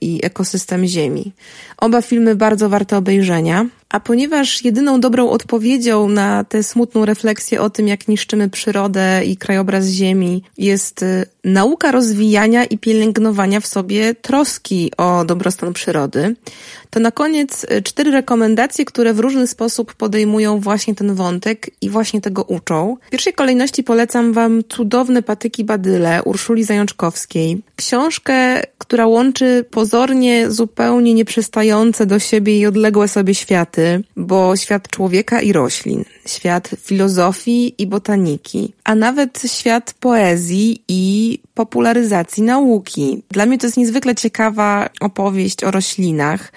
i 0.00 0.20
ekosystem 0.22 0.86
Ziemi. 0.86 1.32
Oba 1.76 2.02
filmy 2.02 2.36
bardzo 2.36 2.68
warte 2.68 2.96
obejrzenia. 2.96 3.66
A 3.90 4.00
ponieważ 4.00 4.64
jedyną 4.64 5.00
dobrą 5.00 5.30
odpowiedzią 5.30 6.08
na 6.08 6.44
tę 6.44 6.62
smutną 6.62 7.04
refleksję 7.04 7.60
o 7.60 7.70
tym, 7.70 7.88
jak 7.88 8.08
niszczymy 8.08 8.50
przyrodę 8.50 9.24
i 9.24 9.36
krajobraz 9.36 9.86
Ziemi, 9.86 10.42
jest 10.58 11.02
y, 11.02 11.26
nauka 11.44 11.92
rozwijania 11.92 12.64
i 12.64 12.78
pielęgnowania 12.78 13.60
w 13.60 13.66
sobie 13.66 14.14
troski 14.14 14.92
o 14.96 15.24
dobrostan 15.24 15.72
przyrody, 15.72 16.36
to 16.90 17.00
na 17.00 17.10
koniec 17.10 17.64
y, 17.64 17.82
cztery 17.82 18.10
rekomendacje, 18.10 18.84
które 18.84 19.14
w 19.14 19.18
różny 19.18 19.46
sposób 19.46 19.94
podejmują 19.94 20.60
właśnie 20.60 20.94
ten 20.94 21.14
wątek 21.14 21.70
i 21.80 21.90
właśnie 21.90 22.20
tego 22.20 22.42
uczą. 22.42 22.96
W 23.06 23.10
pierwszej 23.10 23.32
kolejności 23.32 23.79
polecam 23.82 24.32
Wam 24.32 24.62
cudowne 24.68 25.22
patyki 25.22 25.64
badyle 25.64 26.22
Urszuli 26.22 26.64
Zajączkowskiej. 26.64 27.62
Książkę, 27.76 28.62
która 28.78 29.06
łączy 29.06 29.64
pozornie 29.70 30.50
zupełnie 30.50 31.14
nieprzystające 31.14 32.06
do 32.06 32.18
siebie 32.18 32.58
i 32.58 32.66
odległe 32.66 33.08
sobie 33.08 33.34
światy, 33.34 34.04
bo 34.16 34.56
świat 34.56 34.88
człowieka 34.88 35.40
i 35.40 35.52
roślin, 35.52 36.04
świat 36.26 36.70
filozofii 36.80 37.74
i 37.78 37.86
botaniki, 37.86 38.72
a 38.84 38.94
nawet 38.94 39.42
świat 39.46 39.94
poezji 40.00 40.82
i 40.88 41.38
popularyzacji 41.54 42.42
nauki. 42.42 43.22
Dla 43.30 43.46
mnie 43.46 43.58
to 43.58 43.66
jest 43.66 43.76
niezwykle 43.76 44.14
ciekawa 44.14 44.90
opowieść 45.00 45.64
o 45.64 45.70
roślinach, 45.70 46.52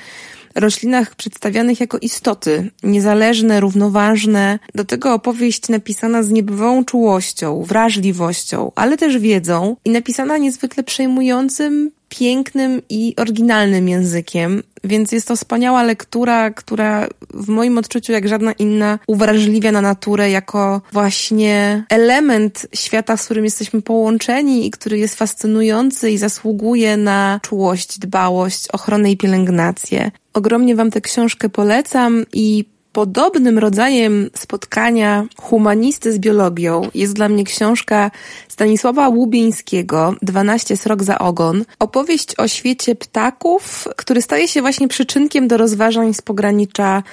roślinach 0.55 1.15
przedstawianych 1.15 1.79
jako 1.79 1.97
istoty, 1.97 2.71
niezależne, 2.83 3.59
równoważne. 3.59 4.59
Do 4.75 4.85
tego 4.85 5.13
opowieść 5.13 5.69
napisana 5.69 6.23
z 6.23 6.29
niebywałą 6.29 6.85
czułością, 6.85 7.63
wrażliwością, 7.63 8.71
ale 8.75 8.97
też 8.97 9.17
wiedzą 9.17 9.75
i 9.85 9.89
napisana 9.89 10.37
niezwykle 10.37 10.83
przejmującym, 10.83 11.91
pięknym 12.19 12.81
i 12.89 13.13
oryginalnym 13.17 13.89
językiem, 13.89 14.63
więc 14.83 15.11
jest 15.11 15.27
to 15.27 15.35
wspaniała 15.35 15.83
lektura, 15.83 16.51
która 16.51 17.07
w 17.33 17.47
moim 17.47 17.77
odczuciu, 17.77 18.11
jak 18.11 18.27
żadna 18.27 18.51
inna, 18.51 18.99
uwrażliwia 19.07 19.71
na 19.71 19.81
naturę 19.81 20.29
jako 20.29 20.81
właśnie 20.91 21.83
element 21.89 22.67
świata, 22.75 23.17
z 23.17 23.25
którym 23.25 23.45
jesteśmy 23.45 23.81
połączeni 23.81 24.67
i 24.67 24.71
który 24.71 24.97
jest 24.97 25.15
fascynujący 25.15 26.11
i 26.11 26.17
zasługuje 26.17 26.97
na 26.97 27.39
czułość, 27.43 27.99
dbałość, 27.99 28.67
ochronę 28.67 29.11
i 29.11 29.17
pielęgnację. 29.17 30.11
Ogromnie 30.33 30.75
Wam 30.75 30.91
tę 30.91 31.01
książkę 31.01 31.49
polecam 31.49 32.25
i 32.33 32.65
Podobnym 32.93 33.59
rodzajem 33.59 34.29
spotkania 34.35 35.25
humanisty 35.37 36.13
z 36.13 36.19
biologią 36.19 36.89
jest 36.93 37.13
dla 37.13 37.29
mnie 37.29 37.43
książka 37.43 38.11
Stanisława 38.47 39.07
Łubieńskiego 39.07 40.15
12 40.21 40.77
srok 40.77 41.03
za 41.03 41.19
ogon. 41.19 41.65
Opowieść 41.79 42.39
o 42.39 42.47
świecie 42.47 42.95
ptaków, 42.95 43.87
który 43.95 44.21
staje 44.21 44.47
się 44.47 44.61
właśnie 44.61 44.87
przyczynkiem 44.87 45.47
do 45.47 45.57
rozważań 45.57 46.13
z 46.13 46.21
pogranicza 46.21 47.03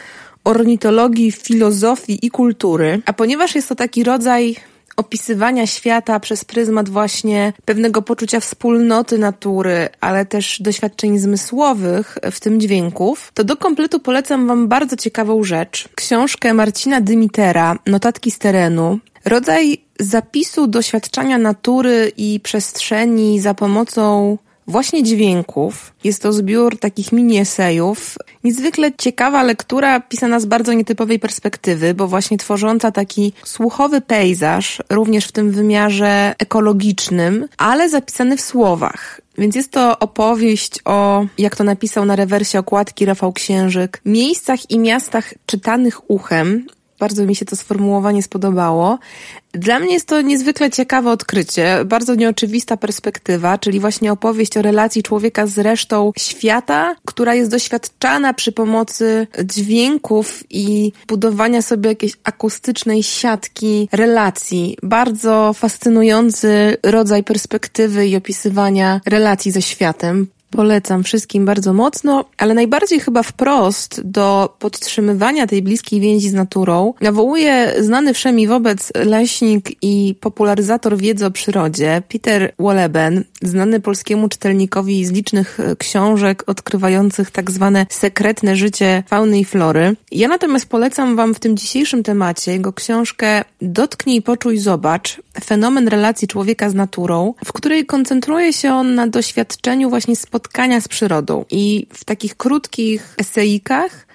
ornitologii, 0.45 1.33
filozofii 1.33 2.27
i 2.27 2.31
kultury. 2.31 3.03
A 3.07 3.13
ponieważ 3.13 3.55
jest 3.55 3.69
to 3.69 3.75
taki 3.75 4.05
rodzaj 4.05 4.57
opisywania 4.97 5.67
świata 5.67 6.21
przez 6.21 6.45
pryzmat 6.45 6.89
właśnie 6.89 7.53
pewnego 7.65 8.03
poczucia 8.03 8.41
wspólnoty 8.41 9.19
natury, 9.19 9.89
ale 10.01 10.27
też 10.27 10.63
doświadczeń 10.63 11.19
zmysłowych, 11.19 12.19
w 12.33 12.41
tym 12.41 12.61
dźwięków, 12.61 13.31
to 13.35 13.45
do 13.45 13.57
kompletu 13.57 14.01
polecam 14.01 14.47
Wam 14.47 14.69
bardzo 14.69 14.97
ciekawą 14.97 15.45
rzecz. 15.45 15.89
Książkę 15.95 16.55
Marcina 16.55 17.01
Dymitera, 17.01 17.79
Notatki 17.87 18.31
z 18.31 18.39
terenu. 18.39 18.99
Rodzaj 19.25 19.81
zapisu 19.99 20.67
doświadczania 20.67 21.39
natury 21.39 22.13
i 22.17 22.41
przestrzeni 22.41 23.41
za 23.41 23.55
pomocą 23.55 24.39
właśnie 24.71 25.03
dźwięków. 25.03 25.93
Jest 26.05 26.23
to 26.23 26.33
zbiór 26.33 26.79
takich 26.79 27.13
mini 27.13 27.39
esejów. 27.39 28.19
Niezwykle 28.45 28.93
ciekawa 28.99 29.43
lektura, 29.43 30.01
pisana 30.01 30.41
z 30.41 30.47
bardzo 30.47 30.73
nietypowej 30.73 31.19
perspektywy, 31.19 31.95
bo 31.95 32.09
właśnie 32.09 32.39
tworząca 32.39 32.93
taki 32.93 33.33
słuchowy 33.45 34.01
pejzaż, 34.01 34.83
również 34.91 35.27
w 35.27 35.33
tym 35.33 35.51
wymiarze 35.51 36.35
ekologicznym, 36.39 37.47
ale 37.59 37.89
zapisany 37.89 38.37
w 38.37 38.41
słowach. 38.41 39.21
Więc 39.39 39.55
jest 39.57 39.71
to 39.71 39.99
opowieść 39.99 40.81
o, 40.85 41.27
jak 41.39 41.57
to 41.57 41.65
napisał 41.65 42.05
na 42.05 42.17
rewersie 42.17 42.59
okładki 42.59 43.05
Rafał 43.05 43.33
Księżyk, 43.33 44.01
miejscach 44.05 44.71
i 44.71 44.79
miastach 44.79 45.35
czytanych 45.47 46.11
uchem, 46.11 46.67
bardzo 47.01 47.27
mi 47.27 47.35
się 47.37 47.45
to 47.45 47.57
sformułowanie 47.57 48.23
spodobało. 48.23 48.99
Dla 49.53 49.79
mnie 49.79 49.95
jest 49.95 50.07
to 50.07 50.21
niezwykle 50.21 50.71
ciekawe 50.71 51.11
odkrycie, 51.11 51.85
bardzo 51.85 52.15
nieoczywista 52.15 52.77
perspektywa, 52.77 53.59
czyli 53.59 53.81
właśnie 53.81 54.13
opowieść 54.13 54.57
o 54.57 54.63
relacji 54.63 55.03
człowieka 55.03 55.47
z 55.47 55.59
resztą 55.59 56.13
świata, 56.19 56.97
która 57.05 57.35
jest 57.35 57.51
doświadczana 57.51 58.35
przy 58.35 58.53
pomocy 58.53 59.27
dźwięków 59.45 60.45
i 60.51 60.93
budowania 61.09 61.63
sobie 61.63 61.89
jakiejś 61.89 62.13
akustycznej 62.25 63.03
siatki 63.03 63.89
relacji. 63.93 64.77
Bardzo 64.83 65.53
fascynujący 65.53 66.77
rodzaj 66.83 67.25
perspektywy 67.25 68.07
i 68.07 68.17
opisywania 68.17 69.01
relacji 69.07 69.53
ze 69.53 69.63
światem. 69.63 70.27
Polecam 70.51 71.05
wszystkim 71.05 71.45
bardzo 71.45 71.73
mocno, 71.73 72.25
ale 72.39 72.55
najbardziej 72.55 73.01
chyba 73.01 73.23
wprost 73.23 74.01
do 74.05 74.57
podtrzymywania 74.59 75.47
tej 75.47 75.63
bliskiej 75.63 76.01
więzi 76.01 76.29
z 76.29 76.35
naturą 76.35 76.95
nawołuje 77.01 77.75
znany 77.81 78.15
wszemi 78.15 78.47
wobec 78.47 78.93
leśnik 78.95 79.83
i 79.83 80.15
popularyzator 80.21 80.97
wiedzy 80.97 81.27
o 81.27 81.31
przyrodzie 81.31 82.03
Peter 82.09 82.53
Woleben, 82.59 83.25
znany 83.43 83.81
polskiemu 83.81 84.29
czytelnikowi 84.29 85.05
z 85.05 85.11
licznych 85.11 85.61
e, 85.61 85.77
książek 85.77 86.45
odkrywających 86.47 87.31
tak 87.31 87.51
zwane 87.51 87.87
sekretne 87.91 88.57
życie 88.57 89.03
fauny 89.09 89.41
i 89.41 89.45
flory. 89.45 89.97
Ja 90.13 90.29
natomiast 90.29 90.69
polecam 90.69 91.17
Wam 91.17 91.35
w 91.35 91.41
tym 91.41 91.57
dzisiejszym 91.57 92.03
temacie 92.03 92.53
jego 92.53 92.73
książkę 92.73 93.45
Dotknij, 93.63 94.23
poczuj, 94.23 94.59
zobacz 94.59 95.21
fenomen 95.45 95.89
relacji 95.89 96.29
człowieka 96.29 96.71
z 96.71 96.75
naturą, 96.75 97.35
w 97.45 97.53
której 97.53 97.87
koncentruje 97.87 98.53
się 98.53 98.73
on 98.73 98.95
na 98.95 99.07
doświadczeniu 99.07 99.91
właśnie 99.91 100.17
spotkania 100.17 100.81
z 100.81 100.89
przyrodą. 100.89 101.45
I 101.51 101.87
w 101.93 102.05
takich 102.05 102.37
krótkich 102.37 103.15
esejikach 103.19 104.07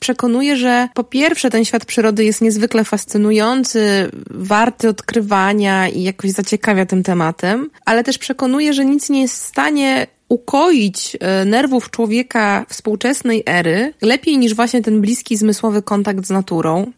przekonuje, 0.00 0.56
że 0.56 0.88
po 0.94 1.04
pierwsze 1.04 1.50
ten 1.50 1.64
świat 1.64 1.84
przyrody 1.84 2.24
jest 2.24 2.40
niezwykle 2.40 2.84
fascynujący, 2.84 4.10
warty 4.30 4.88
odkrywania 4.88 5.88
i 5.88 6.02
jakoś 6.02 6.30
zaciekawia 6.30 6.86
tym 6.86 7.02
tematem, 7.02 7.70
ale 7.84 8.04
też 8.04 8.18
przekonuje, 8.18 8.72
że 8.72 8.84
nic 8.84 9.10
nie 9.10 9.22
jest 9.22 9.34
w 9.34 9.46
stanie 9.46 10.06
ukoić 10.28 11.16
e, 11.20 11.44
nerwów 11.44 11.90
człowieka 11.90 12.66
współczesnej 12.68 13.42
ery 13.46 13.92
lepiej 14.02 14.38
niż 14.38 14.54
właśnie 14.54 14.82
ten 14.82 15.00
bliski 15.00 15.36
zmysłowy 15.36 15.82
kontakt 15.82 16.26
z 16.26 16.30
naturą 16.30 16.92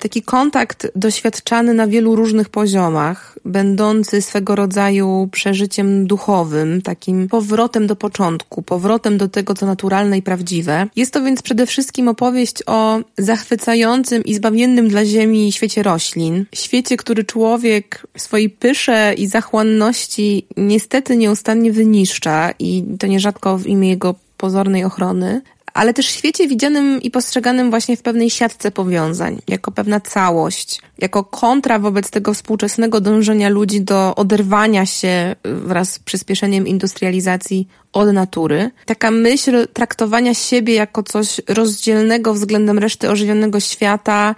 taki 0.00 0.22
kontakt 0.22 0.86
doświadczany 0.94 1.74
na 1.74 1.86
wielu 1.86 2.16
różnych 2.16 2.48
poziomach, 2.48 3.38
będący 3.44 4.22
swego 4.22 4.54
rodzaju 4.54 5.28
przeżyciem 5.32 6.06
duchowym, 6.06 6.82
takim 6.82 7.28
powrotem 7.28 7.86
do 7.86 7.96
początku, 7.96 8.62
powrotem 8.62 9.18
do 9.18 9.28
tego, 9.28 9.54
co 9.54 9.66
naturalne 9.66 10.18
i 10.18 10.22
prawdziwe. 10.22 10.86
Jest 10.96 11.12
to 11.12 11.22
więc 11.22 11.42
przede 11.42 11.66
wszystkim 11.66 12.08
opowieść 12.08 12.62
o 12.66 13.00
zachwycającym 13.18 14.24
i 14.24 14.34
zbawiennym 14.34 14.88
dla 14.88 15.04
Ziemi 15.04 15.52
świecie 15.52 15.82
roślin. 15.82 16.44
Świecie, 16.54 16.96
który 16.96 17.24
człowiek 17.24 18.06
w 18.14 18.22
swojej 18.22 18.50
pysze 18.50 19.14
i 19.14 19.26
zachłanności 19.26 20.46
niestety 20.56 21.16
nieustannie 21.16 21.72
wyniszcza 21.72 22.50
i 22.58 22.84
to 22.98 23.06
nierzadko 23.06 23.58
w 23.58 23.66
imię 23.66 23.88
jego 23.88 24.14
pozornej 24.36 24.84
ochrony, 24.84 25.42
ale 25.76 25.94
też 25.94 26.06
świecie 26.06 26.48
widzianym 26.48 27.02
i 27.02 27.10
postrzeganym 27.10 27.70
właśnie 27.70 27.96
w 27.96 28.02
pewnej 28.02 28.30
siatce 28.30 28.70
powiązań, 28.70 29.38
jako 29.48 29.72
pewna 29.72 30.00
całość, 30.00 30.80
jako 30.98 31.24
kontra 31.24 31.78
wobec 31.78 32.10
tego 32.10 32.34
współczesnego 32.34 33.00
dążenia 33.00 33.48
ludzi 33.48 33.80
do 33.80 34.14
oderwania 34.14 34.86
się 34.86 35.36
wraz 35.44 35.92
z 35.92 35.98
przyspieszeniem 35.98 36.66
industrializacji 36.66 37.68
od 37.92 38.12
natury. 38.12 38.70
Taka 38.86 39.10
myśl 39.10 39.68
traktowania 39.72 40.34
siebie 40.34 40.74
jako 40.74 41.02
coś 41.02 41.40
rozdzielnego 41.48 42.34
względem 42.34 42.78
reszty 42.78 43.10
ożywionego 43.10 43.60
świata 43.60 44.34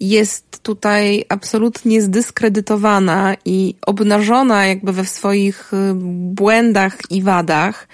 jest 0.00 0.62
tutaj 0.62 1.24
absolutnie 1.28 2.02
zdyskredytowana 2.02 3.36
i 3.44 3.74
obnażona 3.86 4.66
jakby 4.66 4.92
we 4.92 5.04
swoich 5.04 5.70
błędach 6.34 6.96
i 7.10 7.22
wadach. 7.22 7.88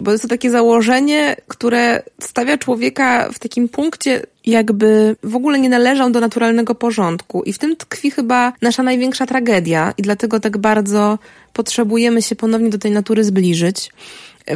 Bo 0.00 0.12
jest 0.12 0.22
to 0.22 0.28
takie 0.28 0.50
założenie, 0.50 1.36
które 1.48 2.02
stawia 2.20 2.58
człowieka 2.58 3.28
w 3.32 3.38
takim 3.38 3.68
punkcie, 3.68 4.22
jakby 4.46 5.16
w 5.22 5.36
ogóle 5.36 5.58
nie 5.58 5.68
należał 5.68 6.10
do 6.10 6.20
naturalnego 6.20 6.74
porządku. 6.74 7.42
I 7.42 7.52
w 7.52 7.58
tym 7.58 7.76
tkwi 7.76 8.10
chyba 8.10 8.52
nasza 8.62 8.82
największa 8.82 9.26
tragedia, 9.26 9.94
i 9.98 10.02
dlatego 10.02 10.40
tak 10.40 10.58
bardzo 10.58 11.18
potrzebujemy 11.52 12.22
się 12.22 12.36
ponownie 12.36 12.70
do 12.70 12.78
tej 12.78 12.90
natury 12.90 13.24
zbliżyć. 13.24 13.90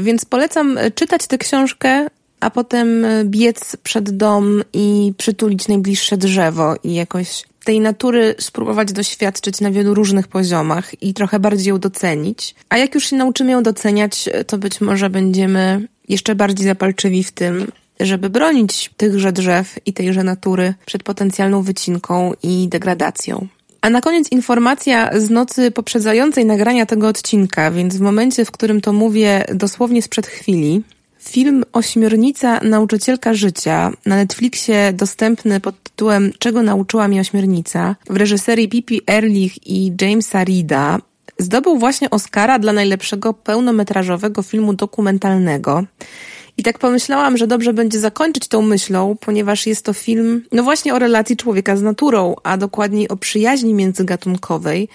Więc 0.01 0.25
polecam 0.25 0.79
czytać 0.95 1.27
tę 1.27 1.39
książkę, 1.39 2.07
a 2.41 2.51
potem 2.51 3.07
biec 3.25 3.77
przed 3.77 4.11
dom 4.11 4.63
i 4.73 5.13
przytulić 5.19 5.69
najbliższe 5.69 6.17
drzewo 6.17 6.77
i 6.85 6.95
jakoś 6.95 7.45
tej 7.65 7.81
natury 7.81 8.35
spróbować 8.39 8.93
doświadczyć 8.93 9.61
na 9.61 9.71
wielu 9.71 9.95
różnych 9.95 10.29
poziomach 10.29 11.03
i 11.03 11.15
trochę 11.15 11.41
bardziej 11.41 11.69
ją 11.69 11.79
docenić. 11.79 12.55
A 12.69 12.79
jak 12.79 12.95
już 12.95 13.11
się 13.11 13.17
nauczymy 13.17 13.53
ją 13.53 13.63
doceniać, 13.63 14.29
to 14.47 14.59
być 14.59 14.81
może 14.81 15.11
będziemy 15.11 15.89
jeszcze 16.09 16.35
bardziej 16.35 16.67
zapalczywi 16.67 17.25
w 17.25 17.33
tym, 17.33 17.73
żeby 18.01 18.31
bronić 18.31 18.91
tychże 18.97 19.33
drzew 19.33 19.79
i 19.87 19.93
tejże 19.93 20.25
natury 20.25 20.75
przed 20.87 21.03
potencjalną 21.03 21.63
wycinką 21.63 22.33
i 22.43 22.69
degradacją. 22.69 23.47
A 23.81 23.91
na 23.91 24.01
koniec 24.01 24.33
informacja 24.33 25.21
z 25.21 25.31
nocy 25.31 25.71
poprzedzającej 25.71 26.45
nagrania 26.45 26.87
tego 26.87 27.09
odcinka, 27.09 27.71
więc 27.71 27.97
w 27.97 28.01
momencie, 28.01 28.45
w 28.45 28.51
którym 28.51 28.81
to 28.81 28.93
mówię 28.93 29.45
dosłownie 29.55 30.03
sprzed 30.03 30.27
chwili, 30.27 30.83
Film 31.25 31.65
Ośmiornica 31.73 32.61
Nauczycielka 32.61 33.35
Życia 33.35 33.91
na 34.07 34.17
Netflixie 34.17 34.93
dostępny 34.93 35.61
pod 35.61 35.83
tytułem 35.83 36.33
Czego 36.39 36.63
nauczyła 36.63 37.09
mnie 37.09 37.21
ośmiornica 37.21 37.97
w 38.11 38.17
reżyserii 38.17 38.69
Pipi 38.69 39.01
Erlich 39.07 39.67
i 39.67 39.93
Jamesa 40.01 40.45
Reeda 40.45 40.99
zdobył 41.39 41.79
właśnie 41.79 42.11
Oscara 42.11 42.59
dla 42.59 42.73
najlepszego 42.73 43.35
pełnometrażowego 43.35 44.43
filmu 44.43 44.75
dokumentalnego. 44.75 45.85
I 46.57 46.63
tak 46.63 46.79
pomyślałam, 46.79 47.37
że 47.37 47.47
dobrze 47.47 47.73
będzie 47.73 47.99
zakończyć 47.99 48.49
tą 48.49 48.63
myślą, 48.63 49.17
ponieważ 49.21 49.67
jest 49.67 49.85
to 49.85 49.93
film, 49.93 50.45
no 50.53 50.63
właśnie 50.63 50.95
o 50.95 50.99
relacji 50.99 51.37
człowieka 51.37 51.77
z 51.77 51.83
naturą, 51.83 52.35
a 52.43 52.57
dokładniej 52.57 53.09
o 53.09 53.17
przyjaźni 53.17 53.75
międzygatunkowej, 53.75 54.89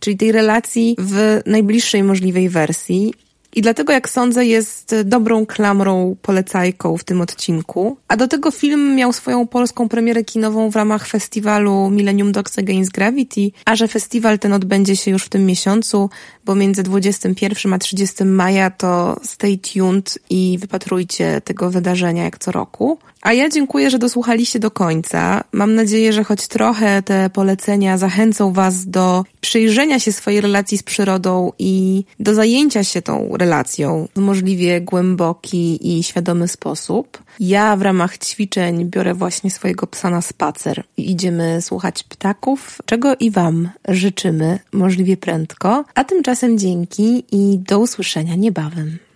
czyli 0.00 0.16
tej 0.16 0.32
relacji 0.32 0.96
w 0.98 1.40
najbliższej 1.46 2.02
możliwej 2.02 2.48
wersji. 2.48 3.25
I 3.56 3.62
dlatego, 3.62 3.92
jak 3.92 4.08
sądzę, 4.08 4.46
jest 4.46 4.94
dobrą 5.04 5.46
klamrą, 5.46 6.16
polecajką 6.22 6.96
w 6.96 7.04
tym 7.04 7.20
odcinku. 7.20 7.96
A 8.08 8.16
do 8.16 8.28
tego 8.28 8.50
film 8.50 8.94
miał 8.94 9.12
swoją 9.12 9.46
polską 9.46 9.88
premierę 9.88 10.24
kinową 10.24 10.70
w 10.70 10.76
ramach 10.76 11.06
festiwalu 11.06 11.90
Millennium 11.90 12.32
Dogs 12.32 12.58
Against 12.58 12.92
Gravity, 12.92 13.50
a 13.64 13.76
że 13.76 13.88
festiwal 13.88 14.38
ten 14.38 14.52
odbędzie 14.52 14.96
się 14.96 15.10
już 15.10 15.24
w 15.24 15.28
tym 15.28 15.46
miesiącu, 15.46 16.10
bo 16.44 16.54
między 16.54 16.82
21 16.82 17.72
a 17.72 17.78
30 17.78 18.24
maja 18.24 18.70
to 18.70 19.20
stay 19.24 19.58
tuned 19.58 20.18
i 20.30 20.58
wypatrujcie 20.60 21.40
tego 21.40 21.70
wydarzenia 21.70 22.24
jak 22.24 22.38
co 22.38 22.52
roku. 22.52 22.98
A 23.22 23.32
ja 23.32 23.48
dziękuję, 23.48 23.90
że 23.90 23.98
dosłuchaliście 23.98 24.58
do 24.58 24.70
końca. 24.70 25.44
Mam 25.52 25.74
nadzieję, 25.74 26.12
że 26.12 26.24
choć 26.24 26.46
trochę 26.46 27.02
te 27.02 27.30
polecenia 27.30 27.98
zachęcą 27.98 28.52
Was 28.52 28.86
do 28.86 29.24
przyjrzenia 29.40 29.98
się 29.98 30.12
swojej 30.12 30.40
relacji 30.40 30.78
z 30.78 30.82
przyrodą 30.82 31.52
i 31.58 32.04
do 32.20 32.34
zajęcia 32.34 32.84
się 32.84 33.02
tą 33.02 33.36
relacją 33.46 34.08
w 34.16 34.20
możliwie 34.20 34.80
głęboki 34.80 35.98
i 35.98 36.02
świadomy 36.02 36.48
sposób. 36.48 37.22
Ja 37.40 37.76
w 37.76 37.82
ramach 37.82 38.18
ćwiczeń 38.18 38.84
biorę 38.84 39.14
właśnie 39.14 39.50
swojego 39.50 39.86
psa 39.86 40.10
na 40.10 40.22
spacer 40.22 40.84
i 40.96 41.10
idziemy 41.10 41.62
słuchać 41.62 42.02
ptaków, 42.02 42.78
czego 42.84 43.16
i 43.16 43.30
Wam 43.30 43.68
życzymy 43.88 44.58
możliwie 44.72 45.16
prędko. 45.16 45.84
A 45.94 46.04
tymczasem 46.04 46.58
dzięki 46.58 47.24
i 47.32 47.58
do 47.58 47.78
usłyszenia 47.78 48.34
niebawem. 48.34 48.98